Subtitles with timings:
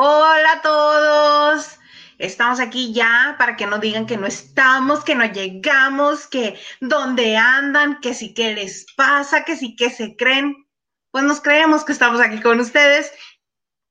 [0.00, 1.76] Hola a todos.
[2.18, 7.36] Estamos aquí ya para que no digan que no estamos, que no llegamos, que dónde
[7.36, 10.68] andan, que sí que les pasa, que sí que se creen.
[11.10, 13.10] Pues nos creemos que estamos aquí con ustedes.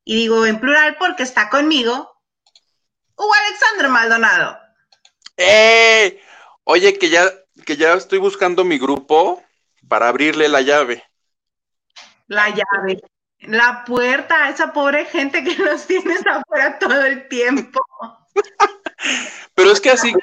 [0.05, 2.09] Y digo en plural porque está conmigo
[3.17, 4.57] Hugo Alexandre Maldonado.
[5.35, 6.23] ¡Eh!
[6.63, 7.29] Oye, que ya,
[7.65, 9.43] que ya estoy buscando mi grupo
[9.89, 11.03] para abrirle la llave.
[12.27, 13.01] La llave.
[13.41, 17.79] La puerta a esa pobre gente que nos tienes afuera todo el tiempo.
[19.55, 20.13] Pero es que así,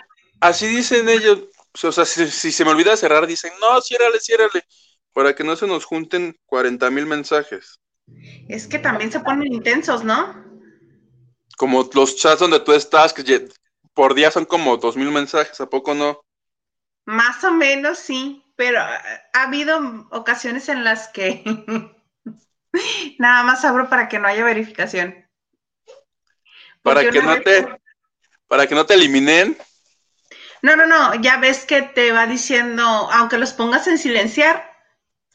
[0.40, 1.44] así dicen ellos.
[1.82, 4.64] O sea, si, se me olvida cerrar, dicen, no, ciérrale, ciérrale,
[5.12, 7.80] para que no se nos junten 40 mil mensajes.
[8.48, 10.44] Es que también se ponen intensos, ¿no?
[11.56, 13.48] Como los chats donde tú estás, que
[13.92, 16.20] por día son como dos mil mensajes, ¿a poco no?
[17.06, 21.42] Más o menos, sí, pero ha habido ocasiones en las que
[23.18, 25.26] nada más abro para que no haya verificación.
[26.82, 27.66] Para que no te
[28.46, 29.56] para que no te eliminen.
[30.62, 34.72] No, no, no, ya ves que te va diciendo, aunque los pongas en silenciar,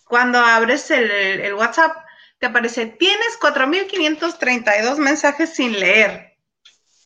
[0.05, 1.95] cuando abres el, WhatsApp,
[2.39, 6.35] te aparece, tienes 4.532 mensajes sin leer.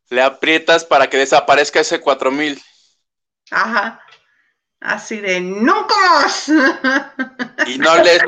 [0.09, 2.63] Le aprietas para que desaparezca ese 4.000.
[3.51, 4.01] Ajá.
[4.79, 6.49] Así de, nunca más.
[7.67, 8.21] Y no lees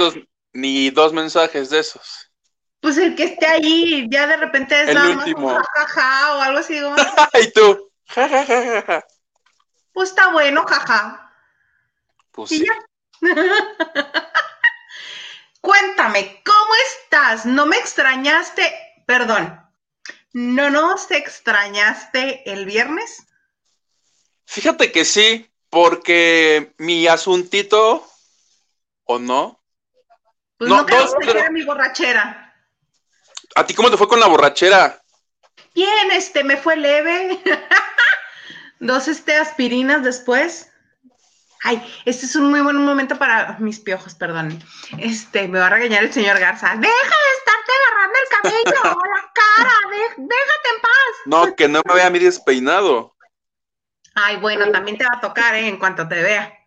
[0.56, 2.32] ni dos mensajes de esos.
[2.80, 5.54] Pues el que esté ahí, ya de repente es el último.
[5.54, 6.78] jajaja o algo así.
[7.42, 7.92] y tú.
[9.92, 11.34] Pues está bueno, jaja.
[12.32, 12.66] Pues sí.
[15.62, 17.46] Cuéntame, ¿cómo estás?
[17.46, 18.74] ¿No me extrañaste?
[19.06, 19.62] Perdón,
[20.32, 23.26] ¿no nos extrañaste el viernes?
[24.46, 28.08] Fíjate que sí, porque mi asuntito,
[29.06, 29.65] ¿o no?
[30.58, 32.54] Pues no, no mi borrachera.
[33.56, 35.02] ¿A ti cómo te fue con la borrachera?
[35.74, 37.42] Bien, este, me fue leve.
[38.80, 40.72] Dos este, aspirinas después.
[41.64, 44.64] Ay, este es un muy buen momento para mis piojos, perdón.
[45.00, 46.76] Este, me va a regañar el señor Garza.
[46.76, 49.74] Deja de estarte agarrando el cabello o la cara,
[50.16, 51.16] déjate en paz.
[51.26, 53.16] No, que no me vea a mí despeinado.
[54.14, 55.68] Ay, bueno, también te va a tocar, ¿eh?
[55.68, 56.65] En cuanto te vea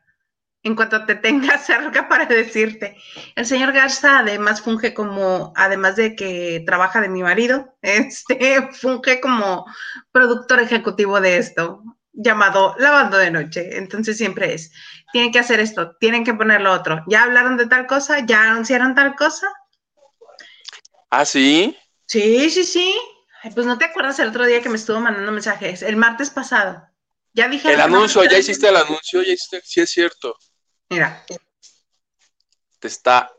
[0.62, 2.96] en cuanto te tenga cerca para decirte.
[3.36, 9.20] El señor Garza además funge como, además de que trabaja de mi marido, este funge
[9.20, 9.66] como
[10.12, 11.82] productor ejecutivo de esto,
[12.12, 13.78] llamado Lavando de Noche.
[13.78, 14.72] Entonces siempre es,
[15.12, 17.02] tienen que hacer esto, tienen que poner lo otro.
[17.06, 18.20] ¿Ya hablaron de tal cosa?
[18.26, 19.46] ¿Ya anunciaron tal cosa?
[21.10, 21.76] ¿Ah, sí?
[22.06, 22.94] Sí, sí, sí.
[23.54, 26.82] pues no te acuerdas el otro día que me estuvo mandando mensajes, el martes pasado.
[27.34, 27.72] Ya dije.
[27.72, 30.34] El anuncio, ya hiciste el anuncio, ya hiciste, sí es cierto.
[30.90, 31.24] Mira.
[32.78, 33.32] Te está,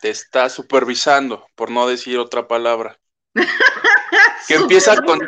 [0.00, 2.98] te está supervisando, por no decir otra palabra.
[4.48, 5.20] que empieza con,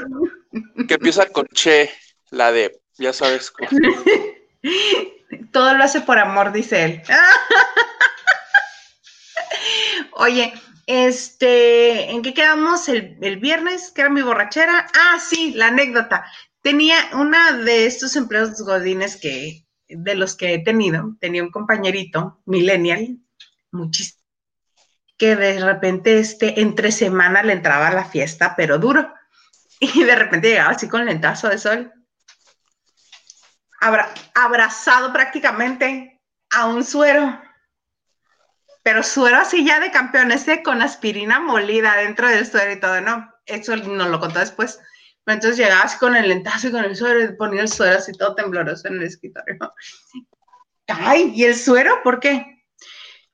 [0.89, 1.93] que empieza con che,
[2.31, 3.53] la de, ya sabes.
[5.53, 7.03] Todo lo hace por amor, dice él.
[10.13, 10.53] Oye,
[10.87, 13.91] este, ¿en qué quedamos el, el, viernes?
[13.91, 14.87] Que era mi borrachera.
[14.95, 16.25] Ah, sí, la anécdota.
[16.63, 22.41] Tenía una de estos empleos godines que de los que he tenido, tenía un compañerito,
[22.47, 23.19] millennial,
[23.71, 24.21] muchísimo,
[25.19, 29.13] que de repente este, entre semana le entraba a la fiesta, pero duro.
[29.83, 31.91] Y de repente llegaba así con lentazo de sol,
[34.35, 37.41] abrazado prácticamente a un suero,
[38.83, 43.01] pero suero así ya de campeón, ese con aspirina molida dentro del suero y todo,
[43.01, 44.81] no, eso nos lo contó después.
[45.27, 48.13] Entonces llegaba así con el lentazo y con el suero y ponía el suero así
[48.13, 49.59] todo tembloroso en el escritorio.
[50.89, 52.01] Ay, ¿y el suero?
[52.03, 52.65] ¿Por qué?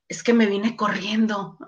[0.09, 1.59] Es que me vine corriendo.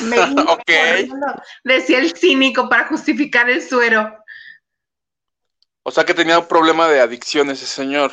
[0.00, 1.26] me vine corriendo,
[1.64, 4.18] decía el cínico para justificar el suero.
[5.82, 8.12] O sea que tenía un problema de adicción ese señor.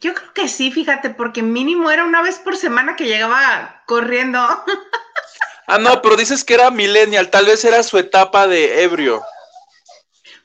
[0.00, 4.38] Yo creo que sí, fíjate, porque mínimo era una vez por semana que llegaba corriendo.
[5.68, 9.22] ah, no, pero dices que era millennial, tal vez era su etapa de ebrio.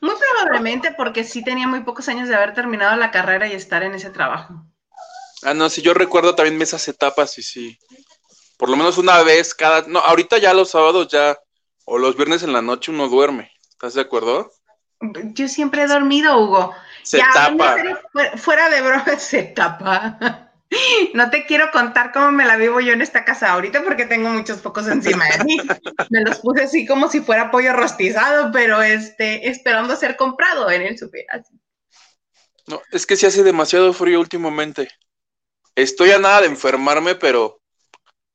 [0.04, 3.84] Muy probablemente porque sí tenía muy pocos años de haber terminado la carrera y estar
[3.84, 4.66] en ese trabajo.
[5.44, 7.80] Ah, no, sí, yo recuerdo también esas etapas y sí.
[8.58, 9.84] Por lo menos una vez cada...
[9.88, 11.40] No, ahorita ya los sábados ya,
[11.86, 13.54] o los viernes en la noche uno duerme.
[13.70, 14.52] ¿Estás de acuerdo?
[15.36, 16.76] Yo siempre he dormido, Hugo.
[17.04, 17.78] Se tapa.
[18.36, 20.52] Fuera de broma, se tapa.
[21.14, 24.30] No te quiero contar cómo me la vivo yo en esta casa ahorita porque tengo
[24.30, 25.58] muchos pocos encima de mí.
[26.10, 30.82] Me los puse así como si fuera pollo rostizado, pero este, esperando ser comprado en
[30.84, 31.26] el super.
[32.68, 34.90] No, es que se hace demasiado frío últimamente.
[35.76, 37.62] Estoy a nada de enfermarme, pero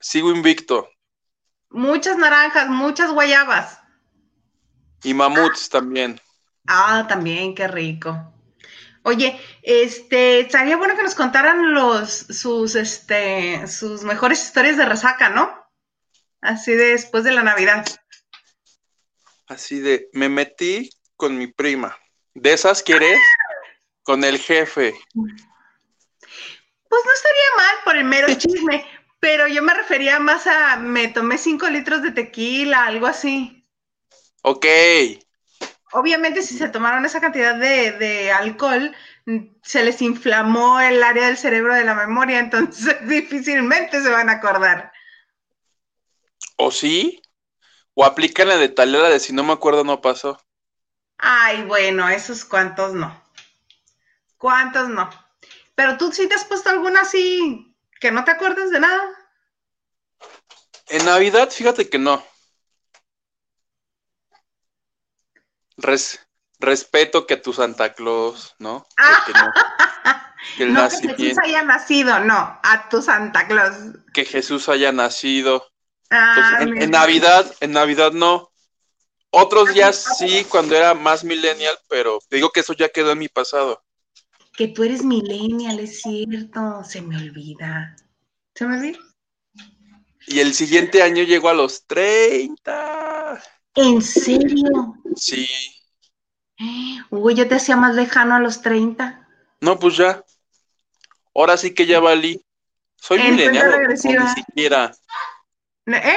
[0.01, 0.89] sigo invicto.
[1.71, 3.81] Muchas naranjas, muchas guayabas.
[5.05, 6.21] Y mamuts también.
[6.67, 8.35] Ah, también, qué rico.
[9.09, 15.31] Oye, este, estaría bueno que nos contaran los, sus, este, sus mejores historias de resaca,
[15.31, 15.51] ¿no?
[16.43, 17.87] Así de después de la Navidad.
[19.47, 21.97] Así de, me metí con mi prima.
[22.35, 23.19] ¿De esas quieres?
[24.03, 24.93] Con el jefe.
[25.15, 28.85] Pues no estaría mal por el mero chisme,
[29.21, 33.65] pero yo me refería más a, me tomé cinco litros de tequila, algo así.
[34.43, 34.67] Ok.
[35.93, 38.95] Obviamente si se tomaron esa cantidad de, de alcohol,
[39.63, 44.35] se les inflamó el área del cerebro de la memoria, entonces difícilmente se van a
[44.35, 44.93] acordar.
[46.57, 47.23] ¿O sí?
[47.95, 50.41] ¿O aplican la de talera de si no me acuerdo no pasó?
[51.19, 53.23] Ay, bueno, esos cuantos no.
[54.37, 55.11] ¿Cuántos no?
[55.75, 59.03] Pero tú sí te has puesto alguna así que no te acuerdas de nada.
[60.89, 62.25] En Navidad, fíjate que no.
[65.79, 68.87] Respeto que tu Santa Claus, ¿no?
[69.27, 69.53] Que no,
[70.57, 73.77] que, no que Jesús haya nacido, no, a tu Santa Claus.
[74.13, 75.67] Que Jesús haya nacido.
[76.11, 78.51] Ah, en, Navidad, en Navidad no.
[79.31, 83.29] Otros días sí, cuando era más millennial, pero digo que eso ya quedó en mi
[83.29, 83.85] pasado.
[84.57, 87.95] Que tú eres millennial, es cierto, se me olvida.
[88.55, 88.99] ¿Se me olvida?
[90.27, 93.43] Y el siguiente año llego a los 30.
[93.79, 94.97] ¿En serio?
[95.15, 95.49] Sí.
[97.11, 99.29] Uy, yo te hacía más lejano a los 30.
[99.61, 100.25] No, pues ya.
[101.35, 102.45] Ahora sí que ya valí.
[102.97, 104.93] Soy milenial, ni siquiera.
[105.87, 106.17] ¿Eh?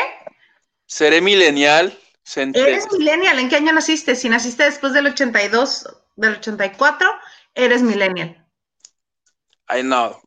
[0.88, 1.98] Seré milenial.
[2.36, 3.38] Eres millennial.
[3.38, 4.16] ¿En qué año naciste?
[4.16, 7.10] Si naciste después del 82, del 84,
[7.54, 8.48] eres millennial.
[9.68, 10.20] Ay, no.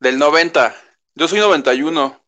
[0.00, 0.74] Del 90.
[1.14, 2.20] Yo soy 91.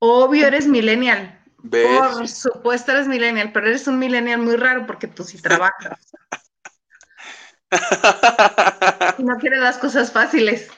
[0.00, 1.41] Obvio, eres millennial.
[1.70, 5.98] Por supuesto eres millennial, pero eres un millennial muy raro porque tú sí trabajas.
[9.18, 10.68] y no quieres las cosas fáciles.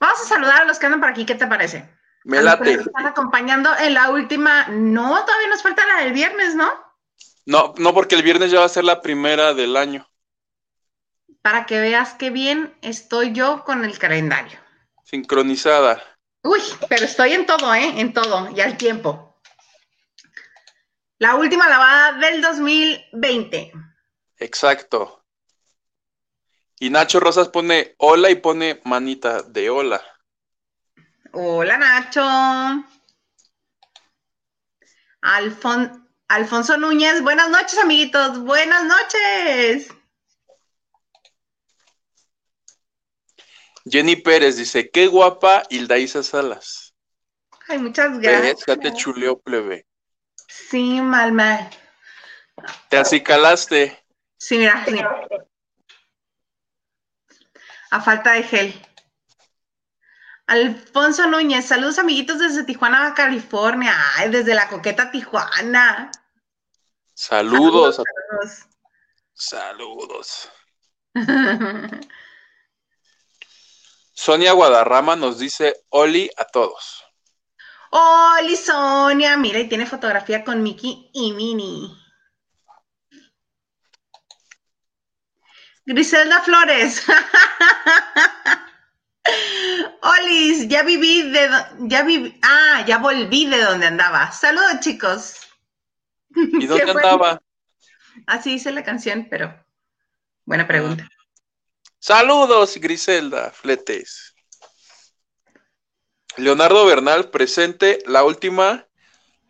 [0.00, 1.88] Vamos a saludar a los que andan por aquí, ¿qué te parece?
[2.24, 2.72] Me late.
[2.72, 4.68] están acompañando en la última.
[4.68, 6.70] No, todavía nos falta la del viernes, ¿no?
[7.46, 10.08] No, no, porque el viernes ya va a ser la primera del año.
[11.42, 14.58] Para que veas qué bien estoy yo con el calendario.
[15.04, 16.02] Sincronizada.
[16.48, 18.00] Uy, pero estoy en todo, ¿eh?
[18.00, 19.38] En todo, y al tiempo.
[21.18, 23.72] La última lavada del 2020.
[24.38, 25.26] Exacto.
[26.80, 30.02] Y Nacho Rosas pone hola y pone manita de hola.
[31.32, 32.24] Hola Nacho.
[36.28, 39.97] Alfonso Núñez, buenas noches amiguitos, buenas noches.
[43.90, 46.94] Jenny Pérez dice, qué guapa Hilda Isa Salas.
[47.68, 48.64] Ay, muchas gracias.
[48.66, 49.86] Ya te chuleó, plebe.
[50.48, 51.68] Sí, mal, mal.
[52.88, 54.02] ¿Te acicalaste?
[54.38, 54.84] Sí, mira,
[57.90, 58.82] A falta de gel.
[60.46, 63.94] Alfonso Núñez, saludos amiguitos desde Tijuana, California.
[64.16, 66.10] Ay, desde la coqueta Tijuana.
[67.12, 67.96] Saludos.
[67.96, 68.66] Saludos.
[69.34, 70.52] saludos.
[74.18, 77.04] Sonia Guadarrama nos dice Oli a todos.
[77.92, 81.88] Oli Sonia, mira, y tiene fotografía con Mickey y Minnie.
[85.86, 87.06] Griselda Flores.
[90.02, 91.48] Olis, ya viví de
[91.86, 94.32] ya viví, ah, ya volví de donde andaba.
[94.32, 95.46] Saludos, chicos.
[96.34, 97.40] ¿Y dónde andaba?
[98.26, 99.64] Así dice la canción, pero
[100.44, 101.08] buena pregunta.
[102.08, 104.34] Saludos, Griselda Fletes.
[106.38, 108.88] Leonardo Bernal presente la última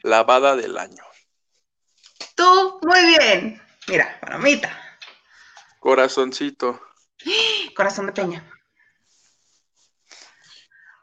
[0.02, 1.04] lavada del año.
[2.34, 3.62] Tú, muy bien.
[3.86, 4.76] Mira, palomita.
[5.78, 6.82] Corazoncito.
[7.76, 8.52] Corazón de peña.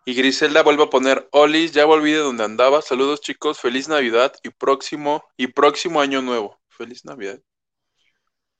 [0.04, 2.82] Y Griselda vuelve a poner, Olis, ya volví de donde andaba.
[2.82, 6.60] Saludos chicos, feliz Navidad y próximo, y próximo año nuevo.
[6.68, 7.40] Feliz Navidad.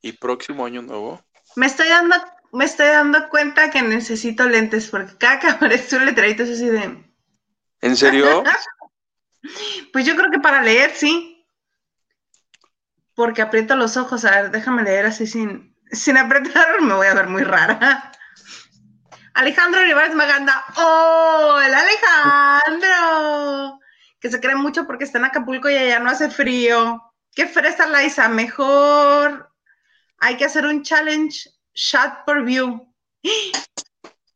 [0.02, 1.22] Y próximo año nuevo.
[1.58, 2.16] Me estoy dando
[2.55, 6.67] me estoy dando cuenta que necesito lentes porque cada que aparece un letrerito es así
[6.67, 7.03] de...
[7.81, 8.43] ¿En serio?
[9.93, 11.45] pues yo creo que para leer, sí.
[13.13, 14.24] Porque aprieto los ojos.
[14.25, 18.12] A ver, déjame leer así sin, sin apretar, me voy a ver muy rara.
[19.33, 20.63] Alejandro Olivares Maganda.
[20.77, 21.83] ¡Hola,
[22.62, 23.79] Alejandro!
[24.19, 27.03] Que se cree mucho porque está en Acapulco y allá no hace frío.
[27.35, 28.29] ¡Qué fresa, Laisa!
[28.29, 29.51] Mejor
[30.19, 32.91] hay que hacer un challenge shot per view.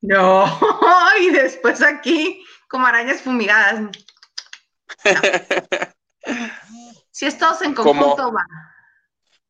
[0.02, 0.46] No,
[1.20, 3.92] y después aquí como arañas fumigadas.
[7.12, 8.46] Si es todos en conjunto, va.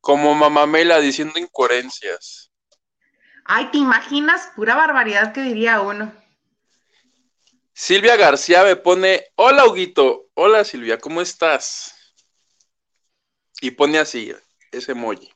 [0.00, 2.50] Como Mamamela diciendo incoherencias.
[3.44, 4.50] Ay, ¿te imaginas?
[4.56, 6.12] Pura barbaridad que diría uno.
[7.72, 11.94] Silvia García me pone, hola Huguito, hola Silvia, ¿cómo estás?
[13.60, 14.34] Y pone así,
[14.72, 15.32] ese emoji.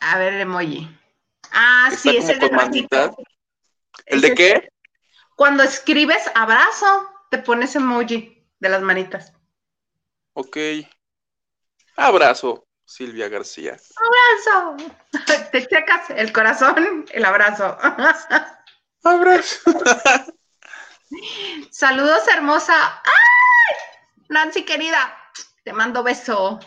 [0.00, 0.88] A ver el emoji.
[1.52, 3.10] Ah, sí, es el de
[4.06, 4.68] ¿El de qué?
[5.36, 9.32] Cuando escribes abrazo, te pones emoji de las manitas.
[10.32, 10.56] Ok.
[11.96, 13.76] Abrazo, Silvia García.
[13.96, 14.76] Abrazo.
[15.52, 17.76] Te checas el corazón, el abrazo.
[19.04, 19.72] Abrazo.
[21.70, 23.02] Saludos, hermosa.
[23.04, 23.76] ¡Ay!
[24.28, 25.16] Nancy, querida,
[25.64, 26.60] te mando beso.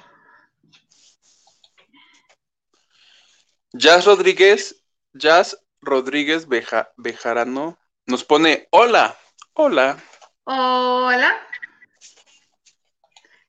[3.73, 9.17] Jazz Rodríguez, Jazz Rodríguez Bejarano nos pone hola,
[9.53, 9.97] hola.
[10.43, 11.47] Hola.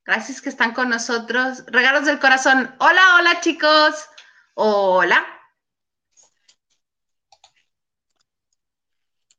[0.05, 1.63] Gracias que están con nosotros.
[1.67, 2.73] Regalos del corazón.
[2.79, 4.07] Hola, hola chicos.
[4.53, 5.25] Hola.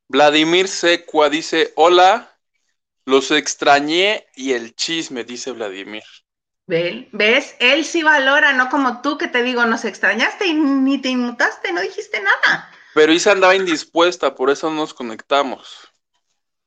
[0.09, 2.39] Vladimir Secua dice, hola,
[3.07, 6.05] los extrañé y el chisme, dice Vladimir.
[6.67, 7.57] ¿Ves?
[7.59, 11.73] Él sí valora, no como tú que te digo, nos extrañaste y ni te inmutaste,
[11.73, 12.71] no dijiste nada.
[12.95, 15.93] Pero Isa andaba indispuesta, por eso nos conectamos.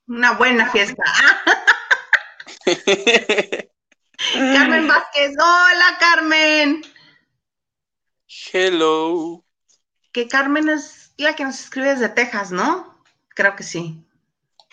[0.07, 1.03] Una buena fiesta.
[4.33, 6.83] Carmen Vázquez, hola Carmen.
[8.51, 9.43] Hello.
[10.11, 13.03] Que Carmen es la que nos escribe desde Texas, ¿no?
[13.29, 14.03] Creo que sí.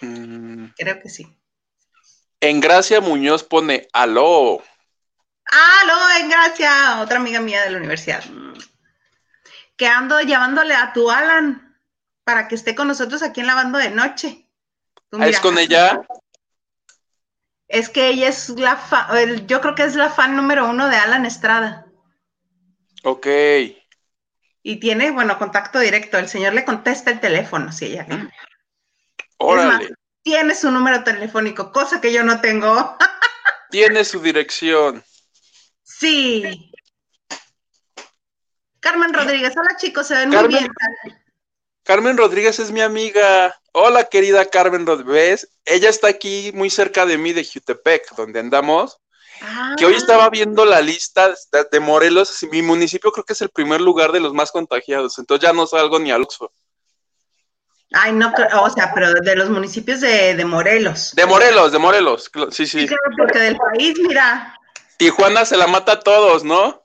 [0.00, 0.66] Mm.
[0.76, 1.38] Creo que sí.
[2.40, 4.62] En Gracia Muñoz pone aló.
[5.46, 8.24] Aló, en Gracia, otra amiga mía de la universidad.
[9.76, 11.76] Que ando llamándole a tu Alan
[12.24, 14.48] para que esté con nosotros aquí en la banda de noche.
[15.12, 16.00] Ah, ¿Es con ella?
[17.68, 20.96] Es que ella es la fan, yo creo que es la fan número uno de
[20.96, 21.86] Alan Estrada.
[23.04, 23.26] Ok.
[24.62, 26.18] Y tiene, bueno, contacto directo.
[26.18, 28.06] El señor le contesta el teléfono, si ella.
[29.36, 29.92] Órale.
[30.22, 32.96] tiene su número telefónico, cosa que yo no tengo.
[33.70, 35.04] tiene su dirección.
[35.98, 36.72] Sí.
[38.80, 40.68] Carmen Rodríguez, hola chicos, se ven muy bien.
[41.84, 43.54] Carmen Rodríguez es mi amiga.
[43.72, 45.48] Hola querida Carmen Rodríguez.
[45.64, 48.98] Ella está aquí muy cerca de mí, de Jutepec, donde andamos.
[49.76, 51.34] Que hoy estaba viendo la lista
[51.70, 52.46] de, Morelos.
[52.50, 55.18] Mi municipio creo que es el primer lugar de los más contagiados.
[55.18, 56.50] Entonces ya no salgo ni al Oxford.
[57.92, 61.12] Ay, no, o sea, pero de los municipios de, Morelos.
[61.14, 62.88] De Morelos, de Morelos, sí, sí.
[62.88, 64.58] Sí, porque del país, mira.
[64.98, 66.82] Tijuana se la mata a todos, ¿no?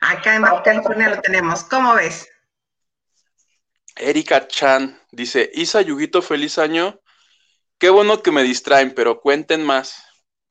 [0.00, 1.64] Acá en California lo tenemos.
[1.64, 2.28] ¿Cómo ves?
[3.96, 7.00] Erika Chan dice, Isa Yuguito, feliz año.
[7.78, 10.02] Qué bueno que me distraen, pero cuenten más.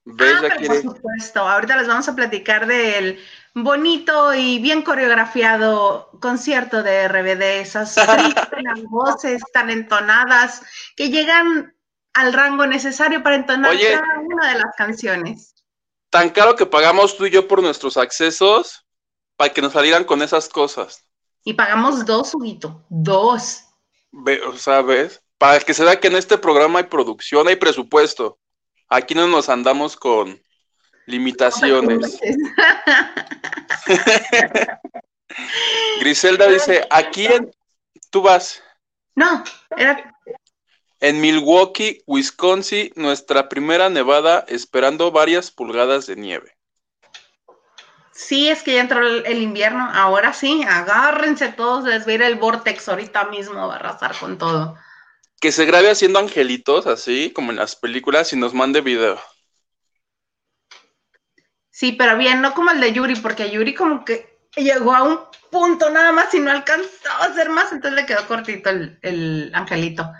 [0.03, 0.35] ¿Ves?
[0.43, 1.39] Ah, por supuesto.
[1.39, 3.19] Ahorita les vamos a platicar del
[3.55, 7.95] bonito y bien coreografiado concierto de RBD, esas
[8.89, 10.61] voces tan entonadas
[10.95, 11.75] que llegan
[12.13, 15.54] al rango necesario para entonar cada una de las canciones.
[16.15, 18.85] Tan caro que pagamos tú y yo por nuestros accesos
[19.35, 21.03] para que nos salieran con esas cosas.
[21.43, 23.65] Y pagamos dos, Huguito, dos.
[24.13, 25.21] Ve, o sea, ¿ves?
[25.37, 28.39] Para que se vea que en este programa hay producción, hay presupuesto.
[28.87, 30.41] Aquí no nos andamos con
[31.05, 32.17] limitaciones.
[35.99, 37.51] Griselda dice, aquí en...
[38.09, 38.63] ¿Tú vas?
[39.15, 39.43] No,
[39.75, 40.14] era...
[41.05, 46.57] En Milwaukee, Wisconsin, nuestra primera nevada esperando varias pulgadas de nieve.
[48.11, 49.87] Sí, es que ya entró el, invierno.
[49.93, 54.17] Ahora sí, agárrense todos, les va a ir el vortex ahorita mismo, va a arrasar
[54.17, 54.79] con todo.
[55.39, 59.21] Que se grabe haciendo angelitos, así como en las películas, y nos mande video.
[61.69, 65.19] Sí, pero bien, no como el de Yuri, porque Yuri como que llegó a un
[65.51, 69.51] punto nada más y no alcanzó a hacer más, entonces le quedó cortito el, el
[69.53, 70.11] angelito.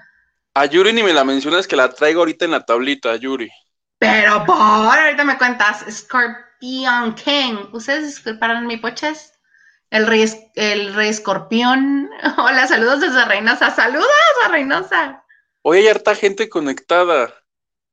[0.55, 3.51] A Yuri ni me la mencionas que la traigo ahorita en la tablita, Yuri.
[4.00, 7.69] Pero por ahorita me cuentas, Scorp Escorpión King.
[7.74, 9.33] ¿Ustedes disculparán mi poches?
[9.89, 12.09] El rey, el rey escorpión.
[12.38, 13.71] Hola, saludos desde Reynosa.
[13.71, 14.07] Saludos
[14.43, 15.24] a Reynosa.
[15.62, 17.33] Hoy hay harta gente conectada.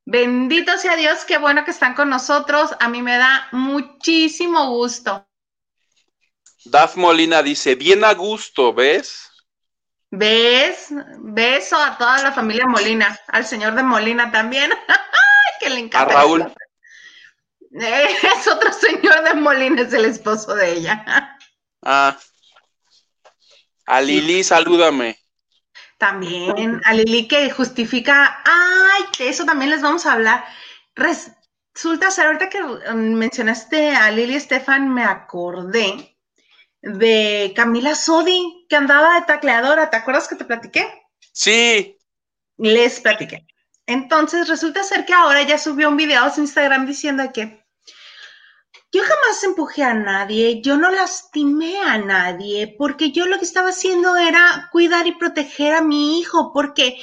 [0.04, 2.70] Bendito sea Dios, qué bueno que están con nosotros.
[2.80, 5.26] A mí me da muchísimo gusto.
[6.64, 9.31] Daf Molina dice, bien a gusto, ¿ves?
[10.14, 10.88] ¿Ves?
[11.20, 14.70] Beso a toda la familia Molina, al señor de Molina también.
[15.60, 16.12] que le encanta.
[16.12, 16.52] A Raúl.
[17.70, 21.38] Es otro señor de Molina, es el esposo de ella.
[21.80, 22.18] Ah.
[23.86, 25.18] A Lili, salúdame.
[25.96, 30.44] También, a Lili que justifica, ay, de eso también les vamos a hablar.
[30.94, 36.11] resulta ser, ahorita que mencionaste a Lili Estefan, me acordé
[36.82, 39.88] de Camila Sodi, que andaba de tacleadora.
[39.88, 40.86] ¿Te acuerdas que te platiqué?
[41.32, 41.96] Sí.
[42.58, 43.46] Les platiqué.
[43.86, 47.62] Entonces, resulta ser que ahora ya subió un video a su Instagram diciendo que
[48.94, 53.70] yo jamás empujé a nadie, yo no lastimé a nadie, porque yo lo que estaba
[53.70, 56.98] haciendo era cuidar y proteger a mi hijo, porque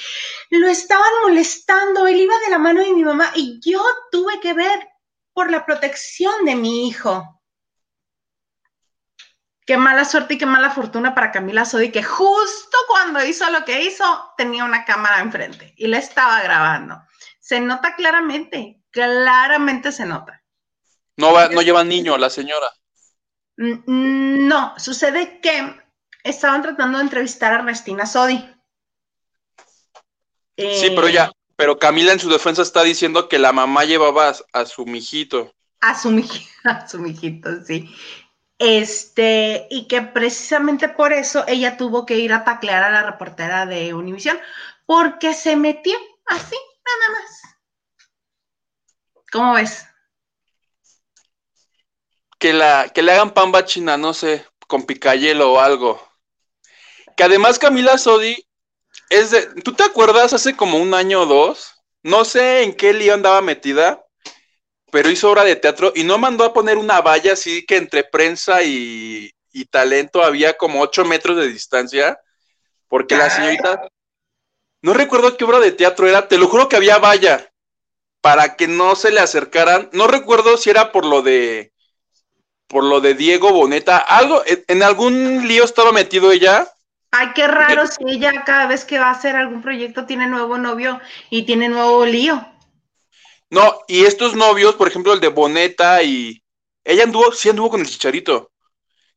[0.52, 4.54] lo estaban molestando, él iba de la mano de mi mamá y yo tuve que
[4.54, 4.88] ver
[5.34, 7.39] por la protección de mi hijo.
[9.70, 13.64] Qué mala suerte y qué mala fortuna para Camila Sodi, que justo cuando hizo lo
[13.66, 14.04] que hizo,
[14.36, 17.00] tenía una cámara enfrente y la estaba grabando.
[17.40, 20.42] Se nota claramente, claramente se nota.
[21.18, 22.66] No, va, no lleva niño la señora.
[23.58, 25.80] No, sucede que
[26.24, 28.38] estaban tratando de entrevistar a Ernestina Sodi.
[30.58, 34.66] sí, pero ya, pero Camila en su defensa está diciendo que la mamá llevaba a,
[34.66, 35.54] su mijito.
[35.80, 37.88] A su mijito, a su mijito, sí.
[38.60, 43.66] Este, y que precisamente por eso ella tuvo que ir a taclear a la reportera
[43.66, 44.40] de Univisión,
[44.86, 47.42] porque se metió así, nada más.
[49.32, 49.90] ¿Cómo ves?
[52.40, 56.02] que, la, que le hagan pamba china, no sé, con picayelo o algo.
[57.16, 58.48] Que además Camila Sodi
[59.10, 59.46] es de.
[59.62, 61.76] ¿Tú te acuerdas hace como un año o dos?
[62.02, 64.06] No sé en qué lío andaba metida,
[64.92, 68.04] pero hizo obra de teatro y no mandó a poner una valla así que entre
[68.04, 72.20] prensa y, y talento había como ocho metros de distancia,
[72.88, 73.88] porque la señorita.
[74.82, 77.50] No recuerdo qué obra de teatro era, te lo juro que había valla
[78.22, 79.90] para que no se le acercaran.
[79.92, 81.74] No recuerdo si era por lo de
[82.68, 83.98] por lo de Diego Boneta.
[83.98, 86.68] Algo, en algún lío estaba metido ella.
[87.12, 90.58] Ay, qué raro si ella cada vez que va a hacer algún proyecto tiene nuevo
[90.60, 92.48] novio y tiene nuevo lío.
[93.50, 96.44] No, y estos novios, por ejemplo, el de Boneta y
[96.84, 98.52] ella anduvo, sí anduvo con el chicharito,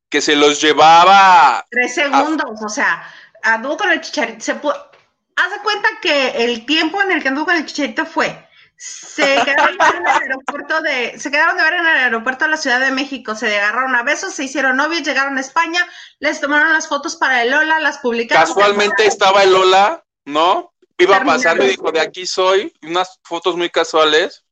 [0.08, 1.64] que se los llevaba.
[1.70, 3.06] Tres segundos, o sea,
[3.42, 4.40] anduvo con el chicharito.
[4.40, 8.46] Se Haz de cuenta que el tiempo en el que anduvo con el chicharito fue
[8.82, 12.56] se quedaron en el aeropuerto de, se quedaron de ver en el aeropuerto de la
[12.56, 15.86] Ciudad de México, se agarraron a besos, se hicieron novios, llegaron a España,
[16.18, 18.44] les tomaron las fotos para el Lola, las publicaron.
[18.44, 20.71] Casualmente estaba el Lola, ¿no?
[21.02, 24.44] Iba pasando y dijo, de aquí soy, unas fotos muy casuales.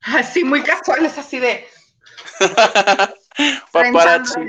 [0.00, 1.68] Así, muy casuales, así de...
[3.72, 4.40] Paparazzi.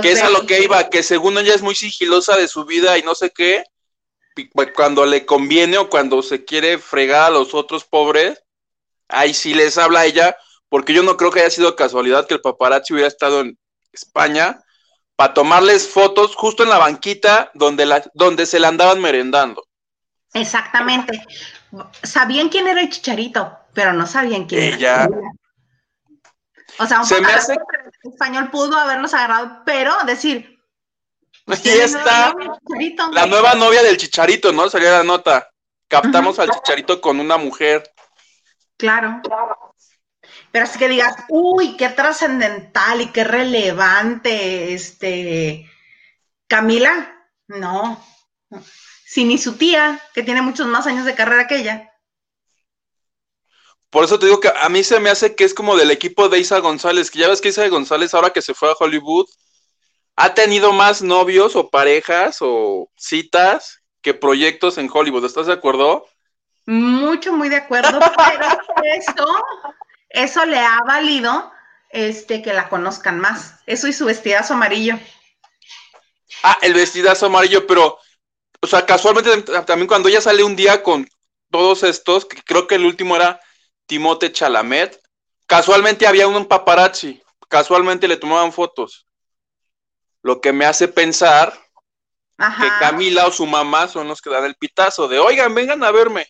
[0.00, 2.98] que es a lo que iba, que según ella es muy sigilosa de su vida
[2.98, 3.64] y no sé qué,
[4.74, 8.42] cuando le conviene o cuando se quiere fregar a los otros pobres,
[9.08, 10.36] ahí sí les habla a ella,
[10.68, 13.58] porque yo no creo que haya sido casualidad que el paparazzi hubiera estado en
[13.92, 14.62] España
[15.16, 19.66] para tomarles fotos justo en la banquita donde, la, donde se la andaban merendando.
[20.34, 21.24] Exactamente.
[22.02, 25.04] Sabían quién era el chicharito, pero no sabían quién ella.
[25.04, 25.08] era.
[26.78, 27.16] O sea, un se
[28.04, 30.52] español pudo haberlos agarrado, pero decir,
[31.46, 32.32] Aquí está
[33.12, 34.68] la nueva novia del Chicharito, ¿no?
[34.70, 35.50] Sería la nota.
[35.88, 37.82] Captamos al Chicharito con una mujer.
[38.76, 39.20] Claro.
[40.50, 45.70] Pero así que digas, uy, qué trascendental y qué relevante, este,
[46.46, 48.02] Camila, no.
[49.12, 51.92] Si ni su tía, que tiene muchos más años de carrera que ella.
[53.90, 56.30] Por eso te digo que a mí se me hace que es como del equipo
[56.30, 59.28] de Isa González, que ya ves que Isa González ahora que se fue a Hollywood,
[60.16, 65.26] ha tenido más novios o parejas o citas que proyectos en Hollywood.
[65.26, 66.06] ¿Estás de acuerdo?
[66.64, 68.46] Mucho, muy de acuerdo, pero
[68.96, 69.26] eso,
[70.08, 71.52] eso le ha valido
[71.90, 73.56] este, que la conozcan más.
[73.66, 74.98] Eso y su vestidazo amarillo.
[76.42, 77.98] Ah, el vestidazo amarillo, pero,
[78.62, 81.08] o sea, casualmente también cuando ella sale un día con
[81.50, 83.40] todos estos, que creo que el último era
[83.86, 84.98] Timote Chalamet,
[85.46, 89.06] casualmente había un paparazzi, casualmente le tomaban fotos
[90.22, 91.52] lo que me hace pensar
[92.36, 95.90] que Camila o su mamá son los que dan el pitazo de, oigan, vengan a
[95.90, 96.26] verme.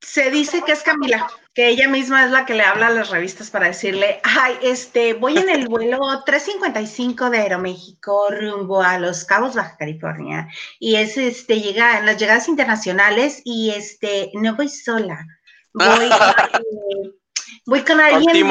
[0.00, 3.10] Se dice que es Camila, que ella misma es la que le habla a las
[3.10, 9.24] revistas para decirle, ay, este, voy en el vuelo 355 de Aeroméxico rumbo a Los
[9.24, 14.68] Cabos, Baja California, y es, este, llega en las llegadas internacionales y, este, no voy
[14.68, 15.26] sola,
[15.74, 15.84] voy,
[17.04, 17.10] eh,
[17.66, 18.46] voy con alguien.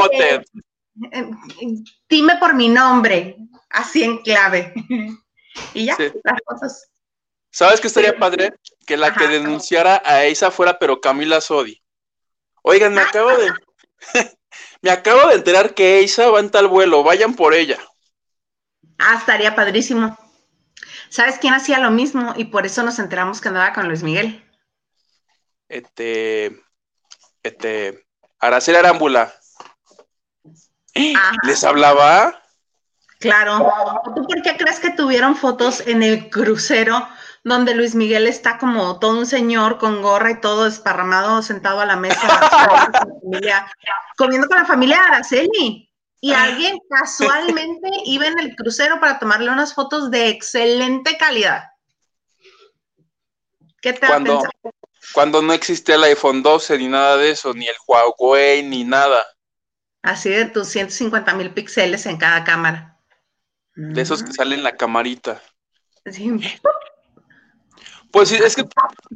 [2.10, 3.38] dime por mi nombre,
[3.70, 4.74] así en clave.
[5.74, 6.90] y ya, las cosas.
[7.58, 8.54] ¿Sabes qué estaría padre?
[8.86, 11.82] Que la que denunciara a Eisa fuera, pero Camila Sodi.
[12.62, 13.52] Oigan, me acabo de.
[14.84, 17.80] me acabo de enterar que Eisa va en tal vuelo, vayan por ella.
[19.00, 20.16] Ah, estaría padrísimo.
[21.10, 22.36] ¿Sabes quién hacía lo mismo?
[22.38, 24.46] Y por eso nos enteramos que andaba con Luis Miguel.
[25.68, 26.62] Este.
[27.42, 28.06] Este.
[28.38, 29.34] Araceli Arámbula.
[31.42, 32.40] ¿Les hablaba?
[33.18, 33.68] Claro.
[34.04, 37.08] ¿Tú por qué crees que tuvieron fotos en el crucero
[37.48, 41.86] donde Luis Miguel está como todo un señor con gorra y todo desparramado, sentado a
[41.86, 42.20] la mesa,
[44.18, 45.84] comiendo con la familia de Araceli?
[46.20, 51.66] Y alguien casualmente iba en el crucero para tomarle unas fotos de excelente calidad.
[53.82, 54.44] ¿Qué te cuando,
[55.14, 59.24] cuando no existía el iPhone 12 ni nada de eso, ni el Huawei, ni nada.
[60.02, 62.98] Así de tus 150 mil píxeles en cada cámara.
[63.76, 65.42] De esos que salen en la camarita.
[66.06, 66.32] Sí.
[68.12, 68.66] Pues sí, es que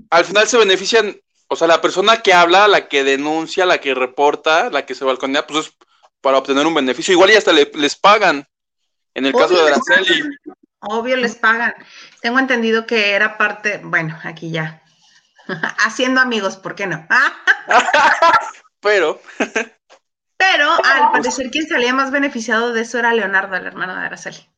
[0.10, 1.15] al final se benefician,
[1.47, 5.06] o sea, la persona que habla, la que denuncia, la que reporta, la que se
[5.06, 5.73] balconea, pues es
[6.21, 7.13] para obtener un beneficio.
[7.13, 8.47] Igual y hasta les pagan.
[9.13, 10.23] En el caso de Araceli.
[10.80, 11.73] Obvio les pagan.
[12.21, 14.82] Tengo entendido que era parte, bueno, aquí ya.
[15.86, 17.08] Haciendo amigos, ¿por qué no?
[18.80, 19.21] Pero.
[20.38, 24.49] Pero al parecer quien salía más beneficiado de eso era Leonardo, el hermano de Araceli.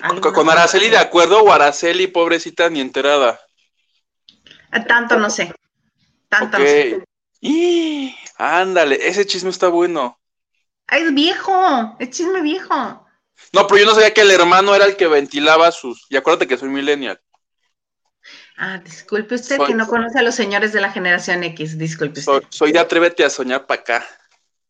[0.00, 3.40] ¿Con Araceli de acuerdo o Araceli, pobrecita, ni enterada?
[4.72, 5.52] Eh, tanto no sé.
[6.28, 7.04] Tanto no sé.
[7.40, 10.18] Y, ándale, ese chisme está bueno.
[10.90, 13.06] Es viejo, es chisme viejo.
[13.52, 16.06] No, pero yo no sabía que el hermano era el que ventilaba sus.
[16.10, 17.20] Y acuérdate que soy millennial.
[18.56, 22.42] Ah, disculpe usted que no conoce a los señores de la generación X, disculpe usted.
[22.50, 24.06] Soy, de Atrévete a soñar para acá.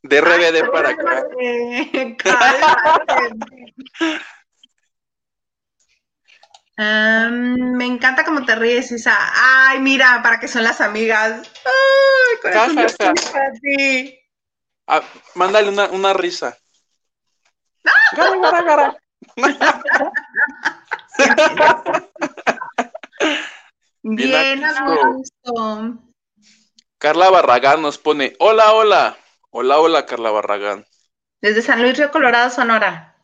[0.03, 1.25] De RBD para acá.
[6.81, 9.17] Me encanta cómo te ríes, Isa.
[9.35, 11.47] Ay, mira, para qué son las amigas.
[11.65, 12.87] Ay, corazón.
[14.87, 15.03] Ah,
[15.35, 16.57] mándale una, una risa.
[18.17, 18.97] Gara, gara, gara.
[24.03, 25.99] Bien, a gusto.
[26.99, 29.17] Carla Barragán nos pone, hola, hola.
[29.51, 30.87] Hola, hola, Carla Barragán.
[31.41, 33.17] Desde San Luis Río Colorado, Sonora.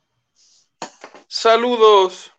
[1.29, 2.36] Saludos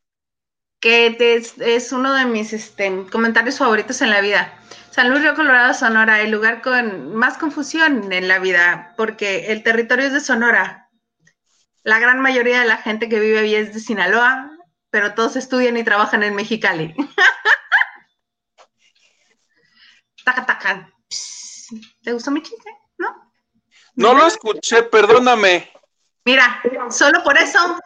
[0.80, 4.54] que es, uno de mis este, comentarios favoritos en la vida.
[4.92, 9.64] San Luis Río Colorado, Sonora, el lugar con más confusión en la vida, porque el
[9.64, 10.90] territorio es de Sonora.
[11.84, 14.52] La gran mayoría de la gente que vive ahí es de Sinaloa,
[14.90, 16.96] pero todos estudian y trabajan en Mexicali.
[20.26, 20.92] taca, taca.
[22.04, 22.70] ¿Te gustó mi chiste?
[22.98, 23.32] ¿No?
[23.96, 25.72] No lo escuché, perdóname.
[26.26, 27.80] Mira, solo por eso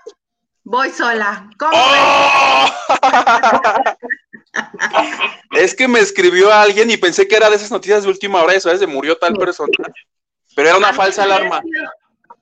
[0.71, 1.49] Voy sola.
[1.59, 2.65] ¿Cómo ¡Oh!
[5.51, 8.53] es que me escribió alguien y pensé que era de esas noticias de última hora,
[8.53, 9.69] eso es de murió tal persona.
[10.55, 11.61] Pero era una falsa alarma.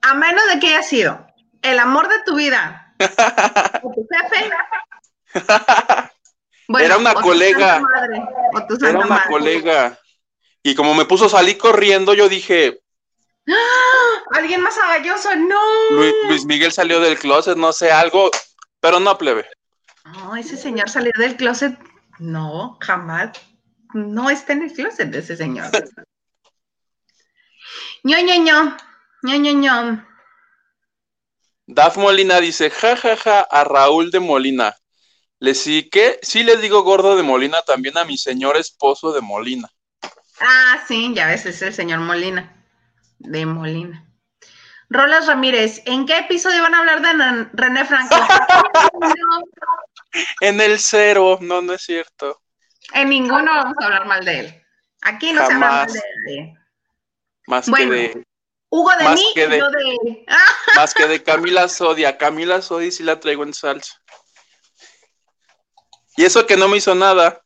[0.04, 1.26] a menos de que haya sido
[1.64, 2.94] el amor de tu vida
[3.82, 4.52] o tu jefe.
[6.84, 7.82] era una colega.
[8.80, 9.98] era una colega.
[10.62, 12.80] Y como me puso salí corriendo, yo dije,
[13.50, 14.24] ¡Ah!
[14.32, 15.60] Alguien más agalloso, no.
[16.28, 18.30] Luis, Miguel salió del closet, no sé, algo,
[18.80, 19.50] pero no plebe.
[20.06, 21.78] No, ese señor salió del closet.
[22.20, 23.32] No, jamás.
[23.94, 25.72] No está en el closet de ese señor.
[28.04, 28.78] ño, ño, ño.
[29.24, 30.06] ño, ño, ño.
[31.66, 34.76] Daf Molina dice, ja, ja, ja, a Raúl de Molina.
[35.40, 39.22] Le sí que sí le digo gordo de Molina también a mi señor esposo de
[39.22, 39.70] Molina.
[40.42, 42.59] Ah, sí, ya ves, es el señor Molina
[43.20, 44.06] de Molina.
[44.90, 48.16] Rolas Ramírez, ¿en qué episodio van a hablar de René Franco?
[50.42, 52.42] en el cero, no, no es cierto.
[52.94, 54.64] En ninguno vamos a hablar mal de él.
[55.02, 56.54] Aquí no se habla mal de él.
[57.46, 58.24] Más que de.
[58.72, 60.26] Hugo de mí y yo de él.
[60.76, 62.18] más que de Camila Sodia.
[62.18, 64.02] Camila Sodia sí la traigo en salsa.
[66.18, 67.42] Y eso que no me hizo nada.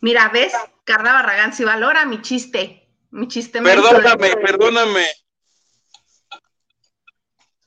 [0.00, 0.52] Mira, ¿ves?
[0.84, 2.83] Carla Barragán si valora mi chiste.
[3.14, 5.06] Mi chiste me Perdóname, perdóname.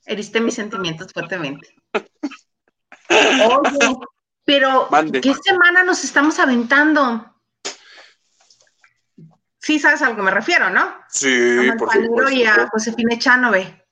[0.05, 1.73] Heriste mis sentimientos fuertemente.
[3.09, 3.95] Oye,
[4.43, 4.89] pero
[5.21, 7.33] ¿qué semana nos estamos aventando?
[9.57, 10.93] Sí, sabes a lo que me refiero, ¿no?
[11.07, 12.29] Sí, por supuesto.
[12.29, 13.87] y a Josefina Echanove.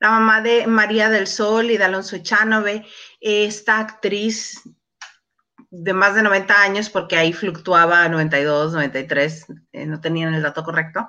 [0.00, 2.84] La mamá de María del Sol y de Alonso Echanove,
[3.20, 4.64] esta actriz
[5.70, 10.64] de más de 90 años, porque ahí fluctuaba 92, 93, eh, no tenían el dato
[10.64, 11.08] correcto.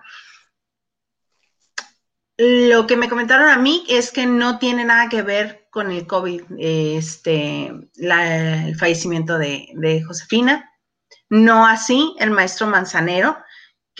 [2.38, 6.08] Lo que me comentaron a mí es que no tiene nada que ver con el
[6.08, 10.72] COVID, este, el fallecimiento de, de Josefina.
[11.30, 13.38] No así el maestro Manzanero,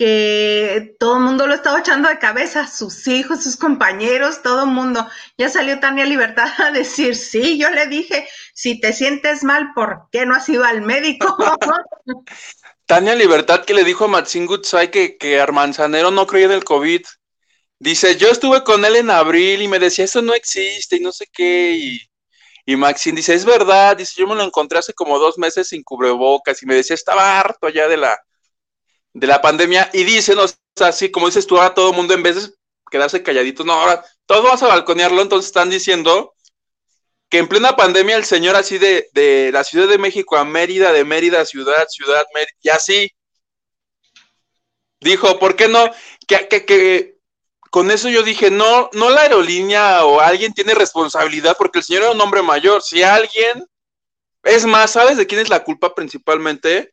[0.00, 4.70] que todo el mundo lo estaba echando de cabeza, sus hijos, sus compañeros, todo el
[4.70, 5.06] mundo.
[5.36, 8.26] Ya salió Tania Libertad a decir, sí, yo le dije,
[8.60, 11.34] si te sientes mal, ¿por qué no has ido al médico?
[12.86, 16.64] Tania Libertad que le dijo a Maxine Goodside que, que Armanzanero no creía en el
[16.64, 17.00] COVID.
[17.78, 21.10] Dice, yo estuve con él en abril y me decía, eso no existe y no
[21.10, 21.72] sé qué.
[21.72, 22.00] Y,
[22.66, 25.82] y Maxine dice, es verdad, dice, yo me lo encontré hace como dos meses sin
[25.82, 28.20] cubrebocas y me decía, estaba harto ya de la,
[29.14, 29.88] de la pandemia.
[29.94, 30.44] Y dice, no,
[30.84, 32.54] así como dices tú, ahora todo el mundo en vez de
[32.90, 36.34] quedarse calladitos, no, ahora todos vamos a balconearlo, entonces están diciendo
[37.30, 40.92] que en plena pandemia el señor así de, de la Ciudad de México a Mérida,
[40.92, 43.12] de Mérida, ciudad, ciudad, Mérida, y así,
[45.00, 45.90] dijo, ¿por qué no?
[46.26, 47.20] Que, que, que
[47.70, 52.02] con eso yo dije, no, no la aerolínea o alguien tiene responsabilidad porque el señor
[52.02, 52.82] era un hombre mayor.
[52.82, 53.64] Si alguien,
[54.42, 56.92] es más, ¿sabes de quién es la culpa principalmente?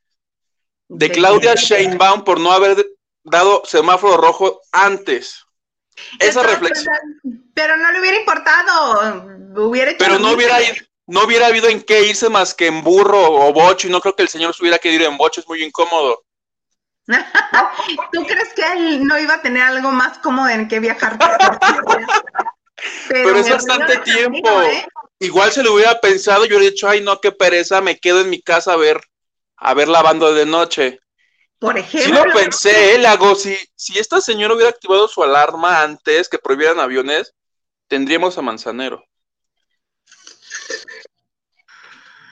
[0.88, 2.86] De Claudia Sheinbaum por no haber
[3.24, 5.47] dado semáforo rojo antes.
[6.20, 6.94] Esa reflexión.
[7.54, 9.26] Pero no le hubiera importado.
[9.56, 10.58] Hubiera pero no hubiera,
[11.08, 13.88] no hubiera habido en qué irse más que en burro o bocho.
[13.88, 16.24] Y no creo que el señor se hubiera querido ir en bocho, es muy incómodo.
[18.12, 21.18] ¿Tú crees que él no iba a tener algo más cómodo en que viajar?
[23.10, 24.62] Pero, es bastante tiempo.
[24.62, 24.86] ¿eh?
[25.20, 28.30] Igual se lo hubiera pensado, yo hubiera dicho, ay no, qué pereza, me quedo en
[28.30, 29.02] mi casa a ver,
[29.56, 31.00] a ver lavando de noche.
[31.60, 32.22] Por ejemplo.
[32.22, 33.08] Sí lo pensé, ¿eh?
[33.08, 37.34] hago, si, si esta señora hubiera activado su alarma antes que prohibieran aviones,
[37.88, 39.04] tendríamos a Manzanero.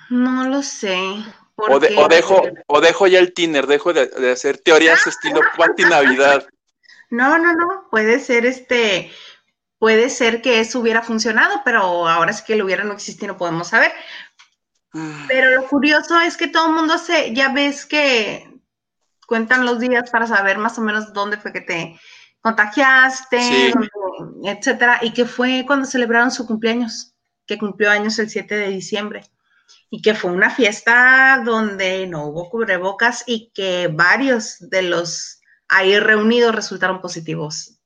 [0.09, 0.97] No lo sé.
[1.55, 6.47] O, dejo, o dejo ya el tiner, dejo de, hacer teorías estilo Pati Navidad.
[7.11, 9.11] No, no, no, puede ser este,
[9.77, 13.37] puede ser que eso hubiera funcionado, pero ahora sí que lo hubiera no existe no
[13.37, 13.93] podemos saber.
[14.91, 15.27] Mm.
[15.27, 18.54] Pero lo curioso es que todo el mundo se, ya ves que
[19.25, 21.99] cuentan los días para saber más o menos dónde fue que te
[22.41, 23.73] contagiaste,
[24.43, 27.13] etcétera, y que fue cuando celebraron su cumpleaños,
[27.47, 29.23] que cumplió años el 7 de diciembre
[29.89, 35.99] y que fue una fiesta donde no hubo cubrebocas y que varios de los ahí
[35.99, 37.79] reunidos resultaron positivos.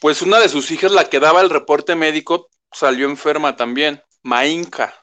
[0.00, 4.99] Pues una de sus hijas, la que daba el reporte médico, salió enferma también, Mainka.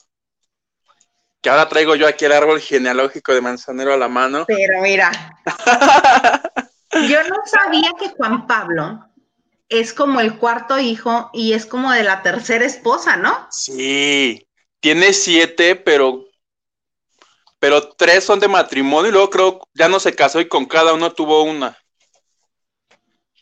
[1.42, 4.46] Que ahora traigo yo aquí el árbol genealógico de Manzanero a la mano.
[4.48, 5.12] Pero mira,
[7.08, 9.08] yo no sabía que Juan Pablo
[9.70, 13.48] es como el cuarto hijo y es como de la tercera esposa, ¿no?
[13.52, 14.48] Sí,
[14.80, 16.26] tiene siete, pero,
[17.60, 20.94] pero tres son de matrimonio y luego creo ya no se casó y con cada
[20.94, 21.78] uno tuvo una.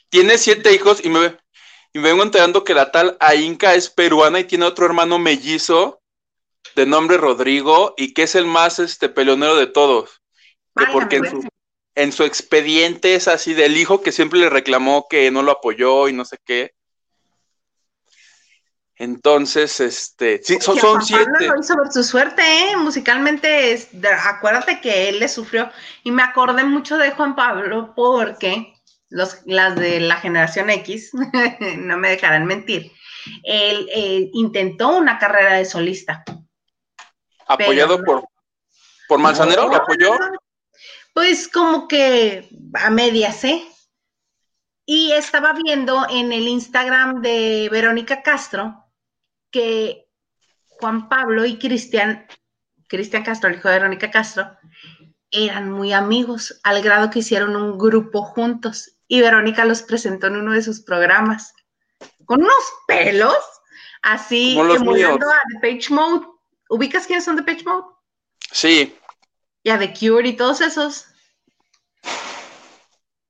[0.10, 1.38] Tiene siete hijos y me,
[1.94, 6.02] y me vengo enterando que la tal Ainca es peruana y tiene otro hermano mellizo
[6.76, 10.22] de nombre Rodrigo y que es el más este peleonero de todos.
[10.92, 11.48] porque en su,
[11.96, 16.08] en su expediente es así del hijo que siempre le reclamó que no lo apoyó
[16.10, 16.74] y no sé qué.
[18.98, 21.26] Entonces, este, sí, son, son siete.
[21.48, 22.78] Lo hizo por su suerte, ¿eh?
[22.78, 23.90] Musicalmente, es,
[24.26, 25.70] acuérdate que él le sufrió.
[26.04, 28.74] Y me acordé mucho de Juan Pablo porque
[29.10, 31.12] los, las de la generación X,
[31.78, 32.92] no me dejarán mentir,
[33.44, 36.24] él eh, intentó una carrera de solista.
[37.48, 38.28] ¿Apoyado por,
[39.08, 39.68] por Manzanero?
[39.68, 40.12] ¿Lo apoyó?
[41.14, 43.64] Pues como que a medias, ¿eh?
[44.86, 48.86] Y estaba viendo en el Instagram de Verónica Castro
[49.50, 50.08] que
[50.68, 52.28] Juan Pablo y Cristian,
[52.88, 54.58] Cristian Castro, el hijo de Verónica Castro,
[55.32, 60.38] eran muy amigos, al grado que hicieron un grupo juntos y Verónica los presentó en
[60.38, 61.54] uno de sus programas
[62.26, 63.38] con unos pelos
[64.02, 66.28] así emulando a The Page Mode.
[66.70, 67.86] ¿Ubicas quiénes son The Page Mode?
[68.52, 68.96] Sí.
[69.64, 71.08] Y a The Cure y todos esos.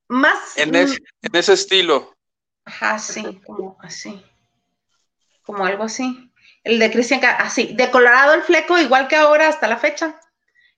[0.07, 0.57] Más.
[0.57, 0.95] En, en
[1.33, 2.15] ese estilo.
[2.65, 4.23] Ajá, sí, como así
[5.45, 6.31] como algo así.
[6.63, 10.19] El de Cristian, así, de Colorado el fleco, igual que ahora hasta la fecha,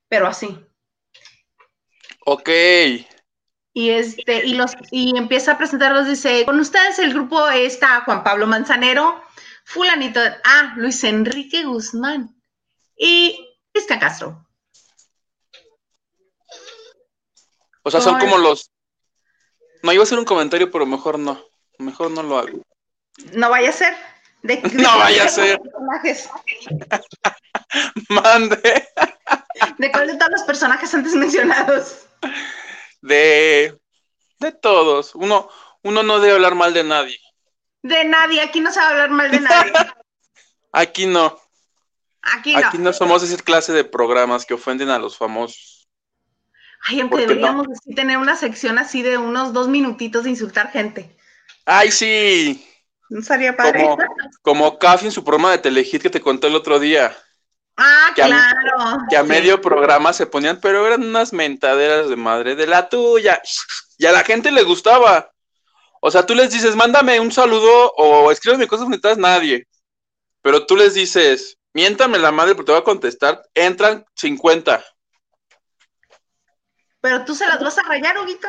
[0.10, 0.60] pero así.
[2.26, 2.50] Ok.
[3.74, 8.24] Y este, y los, y empieza a presentarlos, dice, con ustedes el grupo está Juan
[8.24, 9.22] Pablo Manzanero,
[9.64, 12.36] fulanito, ah, Luis Enrique Guzmán
[12.98, 14.46] y Cristian Castro.
[17.84, 18.70] O sea, son como los.
[19.82, 21.42] No, iba a hacer un comentario, pero mejor no.
[21.78, 22.62] Mejor no lo hago.
[23.34, 23.96] No vaya a ser.
[24.74, 25.60] no vaya a ser.
[28.10, 28.88] Mande.
[29.78, 32.08] ¿De cuál de todos los personajes antes mencionados?
[33.02, 33.78] De.
[34.40, 35.16] De todos.
[35.16, 35.50] Uno,
[35.84, 37.18] uno no debe hablar mal de nadie.
[37.82, 39.72] De nadie, aquí no se va a hablar mal de nadie.
[40.74, 41.40] aquí no.
[42.34, 42.60] Aquí no.
[42.60, 45.88] Aquí no somos esa clase de programas que ofenden a los famosos.
[46.88, 51.16] Ay, aunque deberíamos tener una sección así de unos dos minutitos de insultar gente.
[51.66, 52.66] Ay, sí.
[53.10, 53.88] No sería padre.
[54.42, 57.16] Como, como en su programa de Telehit que te conté el otro día.
[57.78, 58.98] Ah, que a- claro.
[59.10, 63.42] que a medio programa se ponían, pero eran unas mentaderas de madre de la tuya.
[63.98, 65.32] Y a la gente le gustaba.
[66.02, 69.68] O sea, tú les dices, mándame un saludo o escríbeme cosas bonitas, nadie.
[70.42, 73.44] Pero tú les dices, miéntame la madre porque te voy a contestar.
[73.54, 74.84] Entran 50.
[77.02, 78.48] Pero tú se las vas a rayar, Huguito.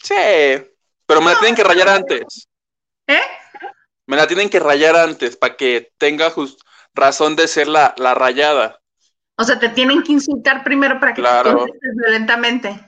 [0.00, 0.14] Sí,
[1.04, 2.46] pero me la tienen que rayar antes.
[3.08, 3.20] ¿Eh?
[4.06, 6.60] Me la tienen que rayar antes para que tenga just-
[6.94, 8.80] razón de ser la, la rayada.
[9.36, 11.50] O sea, te tienen que insultar primero para que Claro.
[11.50, 12.80] te contestes violentamente.